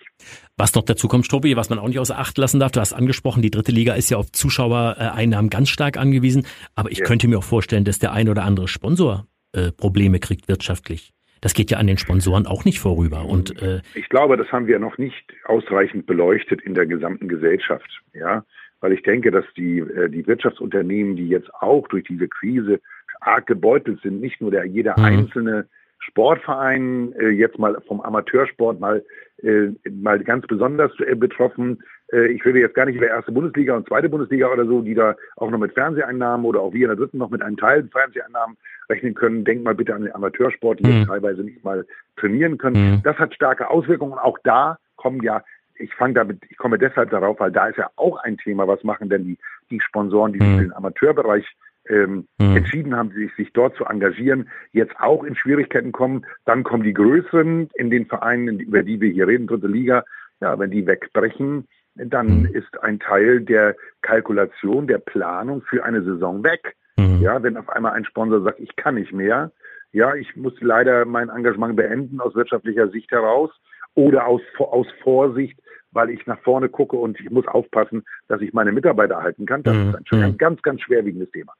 Was 0.57 0.75
noch 0.75 0.83
dazu 0.83 1.07
kommt, 1.07 1.25
Struppi, 1.25 1.55
was 1.55 1.69
man 1.69 1.79
auch 1.79 1.87
nicht 1.87 1.99
außer 1.99 2.17
Acht 2.19 2.37
lassen 2.37 2.59
darf, 2.59 2.71
du 2.73 2.81
hast 2.81 2.91
angesprochen, 2.93 3.41
die 3.41 3.51
dritte 3.51 3.71
Liga 3.71 3.93
ist 3.93 4.09
ja 4.09 4.17
auf 4.17 4.31
Zuschauereinnahmen 4.33 5.49
ganz 5.49 5.69
stark 5.69 5.97
angewiesen, 5.97 6.45
aber 6.75 6.91
ich 6.91 6.99
Ja. 6.99 7.05
könnte 7.05 7.27
mir 7.29 7.37
auch 7.37 7.43
vorstellen, 7.43 7.85
dass 7.85 7.99
der 7.99 8.11
ein 8.11 8.27
oder 8.27 8.43
andere 8.43 8.67
Sponsor 8.67 9.25
äh, 9.53 9.71
Probleme 9.71 10.19
kriegt 10.19 10.49
wirtschaftlich. 10.49 11.13
Das 11.39 11.53
geht 11.53 11.71
ja 11.71 11.77
an 11.77 11.87
den 11.87 11.97
Sponsoren 11.97 12.45
auch 12.45 12.65
nicht 12.65 12.79
vorüber 12.79 13.25
und 13.25 13.59
äh, 13.61 13.81
Ich 13.95 14.09
glaube, 14.09 14.37
das 14.37 14.51
haben 14.51 14.67
wir 14.67 14.77
noch 14.79 14.97
nicht 14.97 15.25
ausreichend 15.45 16.05
beleuchtet 16.05 16.61
in 16.61 16.73
der 16.73 16.85
gesamten 16.85 17.27
Gesellschaft, 17.29 17.89
ja, 18.13 18.43
weil 18.81 18.91
ich 18.93 19.03
denke, 19.03 19.31
dass 19.31 19.45
die, 19.55 19.79
äh, 19.79 20.09
die 20.09 20.27
Wirtschaftsunternehmen, 20.27 21.15
die 21.15 21.29
jetzt 21.29 21.53
auch 21.61 21.87
durch 21.87 22.03
diese 22.03 22.27
Krise 22.27 22.81
arg 23.21 23.45
gebeutelt 23.47 24.01
sind, 24.01 24.19
nicht 24.19 24.41
nur 24.41 24.51
der 24.51 24.65
jeder 24.65 24.97
Mhm. 24.97 25.05
einzelne 25.05 25.67
Sportverein, 25.99 27.13
äh, 27.19 27.29
jetzt 27.29 27.59
mal 27.59 27.77
vom 27.87 28.01
Amateursport 28.01 28.79
mal, 28.79 29.03
äh, 29.43 29.67
mal 29.89 30.19
ganz 30.23 30.45
besonders 30.47 30.91
betroffen. 31.15 31.81
Ich 32.29 32.43
rede 32.43 32.59
jetzt 32.59 32.75
gar 32.75 32.85
nicht 32.85 32.97
über 32.97 33.07
erste 33.07 33.31
Bundesliga 33.31 33.73
und 33.73 33.87
zweite 33.87 34.09
Bundesliga 34.09 34.51
oder 34.51 34.65
so, 34.65 34.81
die 34.81 34.95
da 34.95 35.15
auch 35.37 35.49
noch 35.49 35.57
mit 35.59 35.71
Fernseheinnahmen 35.71 36.45
oder 36.45 36.59
auch 36.59 36.73
wir 36.73 36.81
in 36.81 36.87
der 36.89 36.97
dritten 36.97 37.19
noch 37.19 37.29
mit 37.29 37.41
einem 37.41 37.55
Teil 37.55 37.87
Fernseheinnahmen 37.89 38.57
rechnen 38.89 39.13
können. 39.13 39.45
Denk 39.45 39.63
mal 39.63 39.75
bitte 39.75 39.95
an 39.95 40.01
den 40.01 40.13
Amateursport, 40.13 40.79
die 40.81 40.87
Mhm. 40.87 40.91
jetzt 40.91 41.07
teilweise 41.07 41.41
nicht 41.41 41.63
mal 41.63 41.85
trainieren 42.17 42.57
können. 42.57 42.95
Mhm. 42.95 43.01
Das 43.05 43.17
hat 43.17 43.33
starke 43.33 43.69
Auswirkungen. 43.69 44.11
Und 44.11 44.19
auch 44.19 44.37
da 44.43 44.77
kommen 44.97 45.23
ja, 45.23 45.41
ich 45.75 45.93
fange 45.95 46.13
damit, 46.15 46.41
ich 46.49 46.57
komme 46.57 46.77
deshalb 46.77 47.09
darauf, 47.09 47.39
weil 47.39 47.51
da 47.51 47.67
ist 47.67 47.77
ja 47.77 47.89
auch 47.95 48.17
ein 48.23 48.37
Thema, 48.37 48.67
was 48.67 48.83
machen 48.83 49.09
denn 49.09 49.25
die, 49.25 49.37
die 49.69 49.79
Sponsoren, 49.81 50.33
die 50.33 50.39
sich 50.39 50.47
Mhm. 50.47 50.55
für 50.57 50.63
den 50.63 50.73
Amateurbereich 50.73 51.45
ähm, 51.89 52.27
Mhm. 52.39 52.57
entschieden 52.57 52.95
haben, 52.95 53.11
sich, 53.11 53.33
sich 53.35 53.51
dort 53.53 53.75
zu 53.75 53.85
engagieren, 53.85 54.49
jetzt 54.71 54.93
auch 54.99 55.23
in 55.23 55.35
Schwierigkeiten 55.35 55.91
kommen. 55.91 56.25
Dann 56.45 56.63
kommen 56.63 56.83
die 56.83 56.93
größeren 56.93 57.69
in 57.73 57.89
den 57.89 58.05
Vereinen, 58.05 58.59
über 58.59 58.83
die 58.83 59.01
wir 59.01 59.09
hier 59.11 59.27
reden, 59.27 59.47
dritte 59.47 59.67
Liga. 59.67 60.03
Ja, 60.39 60.57
wenn 60.59 60.69
die 60.71 60.85
wegbrechen, 60.85 61.67
dann 61.95 62.41
Mhm. 62.41 62.45
ist 62.53 62.81
ein 62.83 62.99
Teil 62.99 63.41
der 63.41 63.75
Kalkulation, 64.01 64.87
der 64.87 64.99
Planung 64.99 65.61
für 65.63 65.83
eine 65.83 66.03
Saison 66.03 66.43
weg. 66.43 66.75
mhm. 66.97 67.19
Ja, 67.21 67.41
wenn 67.41 67.57
auf 67.57 67.69
einmal 67.69 67.93
ein 67.93 68.05
Sponsor 68.05 68.41
sagt, 68.43 68.59
ich 68.59 68.75
kann 68.75 68.95
nicht 68.95 69.13
mehr, 69.13 69.51
ja, 69.91 70.13
ich 70.15 70.35
muss 70.35 70.53
leider 70.61 71.05
mein 71.05 71.29
Engagement 71.29 71.75
beenden 71.75 72.19
aus 72.21 72.35
wirtschaftlicher 72.35 72.89
Sicht 72.89 73.11
heraus 73.11 73.49
oder 73.95 74.25
aus, 74.27 74.41
aus 74.57 74.87
Vorsicht, 75.03 75.59
weil 75.91 76.09
ich 76.09 76.25
nach 76.25 76.39
vorne 76.39 76.69
gucke 76.69 76.95
und 76.95 77.19
ich 77.19 77.29
muss 77.29 77.47
aufpassen, 77.47 78.03
dass 78.27 78.41
ich 78.41 78.53
meine 78.53 78.71
Mitarbeiter 78.71 79.15
erhalten 79.15 79.45
kann. 79.45 79.63
Das 79.63 79.75
Mhm. 79.75 79.89
ist 79.89 79.95
ein, 79.95 80.05
schon 80.05 80.23
ein 80.23 80.31
Mhm. 80.31 80.37
ganz, 80.37 80.61
ganz 80.61 80.81
schwerwiegendes 80.81 81.31
Thema. 81.31 81.53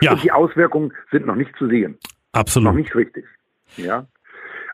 ja, 0.00 0.12
Und 0.12 0.22
die 0.22 0.30
Auswirkungen 0.30 0.92
sind 1.10 1.26
noch 1.26 1.34
nicht 1.34 1.54
zu 1.56 1.66
sehen, 1.68 1.98
noch 2.32 2.40
absolut. 2.40 2.74
nicht 2.76 2.94
richtig. 2.94 3.24
Ja. 3.76 4.06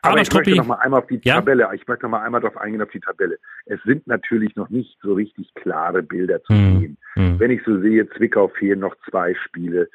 Aber 0.03 0.11
Aber 0.13 0.21
ich 0.21 0.31
möchte 0.31 0.55
noch 0.55 0.67
mal 0.67 0.75
einmal 0.75 0.99
auf 1.01 1.07
die 1.07 1.19
Ja? 1.23 1.35
Tabelle, 1.35 1.67
ich 1.73 1.87
möchte 1.87 2.03
noch 2.05 2.11
mal 2.11 2.21
einmal 2.21 2.39
darauf 2.39 2.57
eingehen 2.57 2.79
auf 2.83 2.91
die 2.91 2.99
Tabelle. 2.99 3.39
Es 3.65 3.81
sind 3.85 4.05
natürlich 4.05 4.55
noch 4.55 4.69
nicht 4.69 4.99
so 5.01 5.13
richtig 5.15 5.51
klare 5.55 6.03
Bilder 6.03 6.43
zu 6.43 6.53
Mhm. 6.53 6.79
sehen. 6.79 6.97
Mhm. 7.15 7.39
Wenn 7.39 7.49
ich 7.49 7.63
so 7.65 7.79
sehe, 7.81 8.07
Zwickau 8.11 8.49
fehlen 8.49 8.81
noch 8.81 8.95
zwei 9.09 9.33
Spiele. 9.33 9.89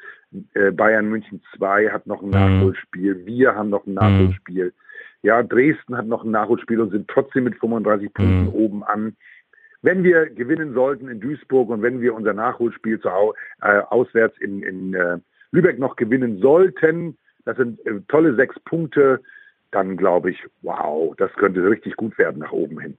Äh, 0.53 0.71
Bayern 0.71 1.05
München 1.07 1.41
2 1.55 1.89
hat 1.91 2.07
noch 2.07 2.21
ein 2.21 2.25
Mhm. 2.25 2.31
Nachholspiel. 2.31 3.25
Wir 3.25 3.55
haben 3.55 3.69
noch 3.69 3.85
ein 3.87 3.93
Nachholspiel. 3.93 4.73
Ja, 5.23 5.43
Dresden 5.43 5.97
hat 5.97 6.07
noch 6.07 6.23
ein 6.23 6.31
Nachholspiel 6.31 6.79
und 6.79 6.91
sind 6.91 7.07
trotzdem 7.07 7.43
mit 7.43 7.55
35 7.55 8.13
Punkten 8.13 8.43
Mhm. 8.43 8.49
oben 8.49 8.83
an. 8.83 9.15
Wenn 9.83 10.03
wir 10.03 10.29
gewinnen 10.29 10.73
sollten 10.73 11.07
in 11.09 11.19
Duisburg 11.19 11.69
und 11.69 11.81
wenn 11.81 12.01
wir 12.01 12.13
unser 12.13 12.33
Nachholspiel 12.33 12.99
zu 12.99 13.09
äh, 13.61 13.79
auswärts 13.89 14.37
in, 14.39 14.61
in 14.61 14.93
äh, 14.93 15.17
Lübeck 15.51 15.79
noch 15.79 15.95
gewinnen 15.95 16.39
sollten, 16.39 17.17
das 17.45 17.57
sind 17.57 17.83
äh, 17.85 17.99
tolle 18.07 18.35
sechs 18.35 18.59
Punkte, 18.59 19.21
dann 19.71 19.97
glaube 19.97 20.31
ich, 20.31 20.43
wow, 20.61 21.15
das 21.17 21.31
könnte 21.33 21.67
richtig 21.67 21.95
gut 21.95 22.17
werden 22.17 22.39
nach 22.39 22.51
oben 22.51 22.79
hin. 22.79 22.97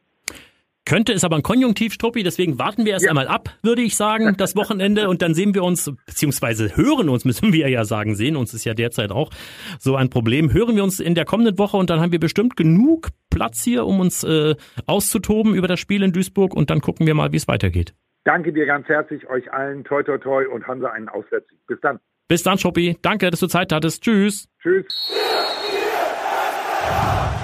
Könnte 0.84 1.12
es 1.12 1.22
aber 1.22 1.36
ein 1.36 1.42
Konjunktiv, 1.42 1.92
Struppi, 1.92 2.22
deswegen 2.22 2.58
warten 2.58 2.84
wir 2.84 2.92
erst 2.92 3.04
Ja. 3.04 3.10
einmal 3.12 3.28
ab, 3.28 3.50
würde 3.62 3.82
ich 3.82 3.96
sagen, 3.96 4.34
das 4.38 4.56
Wochenende 4.56 5.08
und 5.08 5.22
dann 5.22 5.32
sehen 5.34 5.54
wir 5.54 5.62
uns, 5.62 5.90
beziehungsweise 6.06 6.76
hören 6.76 7.08
uns, 7.08 7.24
müssen 7.26 7.52
wir 7.52 7.68
ja 7.68 7.84
sagen, 7.84 8.14
sehen 8.16 8.36
uns 8.36 8.52
ist 8.52 8.64
ja 8.64 8.74
derzeit 8.74 9.12
auch 9.12 9.30
so 9.78 9.94
ein 9.96 10.10
Problem. 10.10 10.52
Hören 10.52 10.74
wir 10.76 10.82
uns 10.84 10.98
in 11.00 11.14
der 11.14 11.24
kommenden 11.24 11.56
Woche 11.58 11.76
und 11.76 11.88
dann 11.90 12.00
haben 12.00 12.10
wir 12.12 12.20
bestimmt 12.20 12.56
genug 12.56 13.08
Platz 13.30 13.62
hier, 13.62 13.86
um 13.86 14.00
uns 14.00 14.24
äh, 14.24 14.56
auszutoben 14.86 15.54
über 15.54 15.68
das 15.68 15.78
Spiel 15.80 16.02
in 16.02 16.12
Duisburg 16.12 16.54
und 16.54 16.70
dann 16.70 16.80
gucken 16.80 17.06
wir 17.06 17.14
mal, 17.14 17.32
wie 17.32 17.36
es 17.36 17.46
weitergeht. 17.48 17.94
Danke 18.24 18.52
dir 18.52 18.66
ganz 18.66 18.86
herzlich, 18.88 19.28
euch 19.28 19.52
allen, 19.52 19.84
toi 19.84 20.02
toi 20.02 20.18
toi 20.18 20.44
und 20.46 20.66
Hansa 20.66 20.88
einen 20.90 21.08
Auswärtssieg. 21.08 21.58
Bis 21.66 21.80
dann. 21.80 21.98
Bis 22.28 22.42
dann, 22.44 22.56
Struppi. 22.58 22.96
Danke, 23.02 23.30
dass 23.30 23.40
du 23.40 23.46
Zeit 23.46 23.72
hattest. 23.72 24.02
Tschüss. 24.02 24.48
Tschüss. 24.62 25.12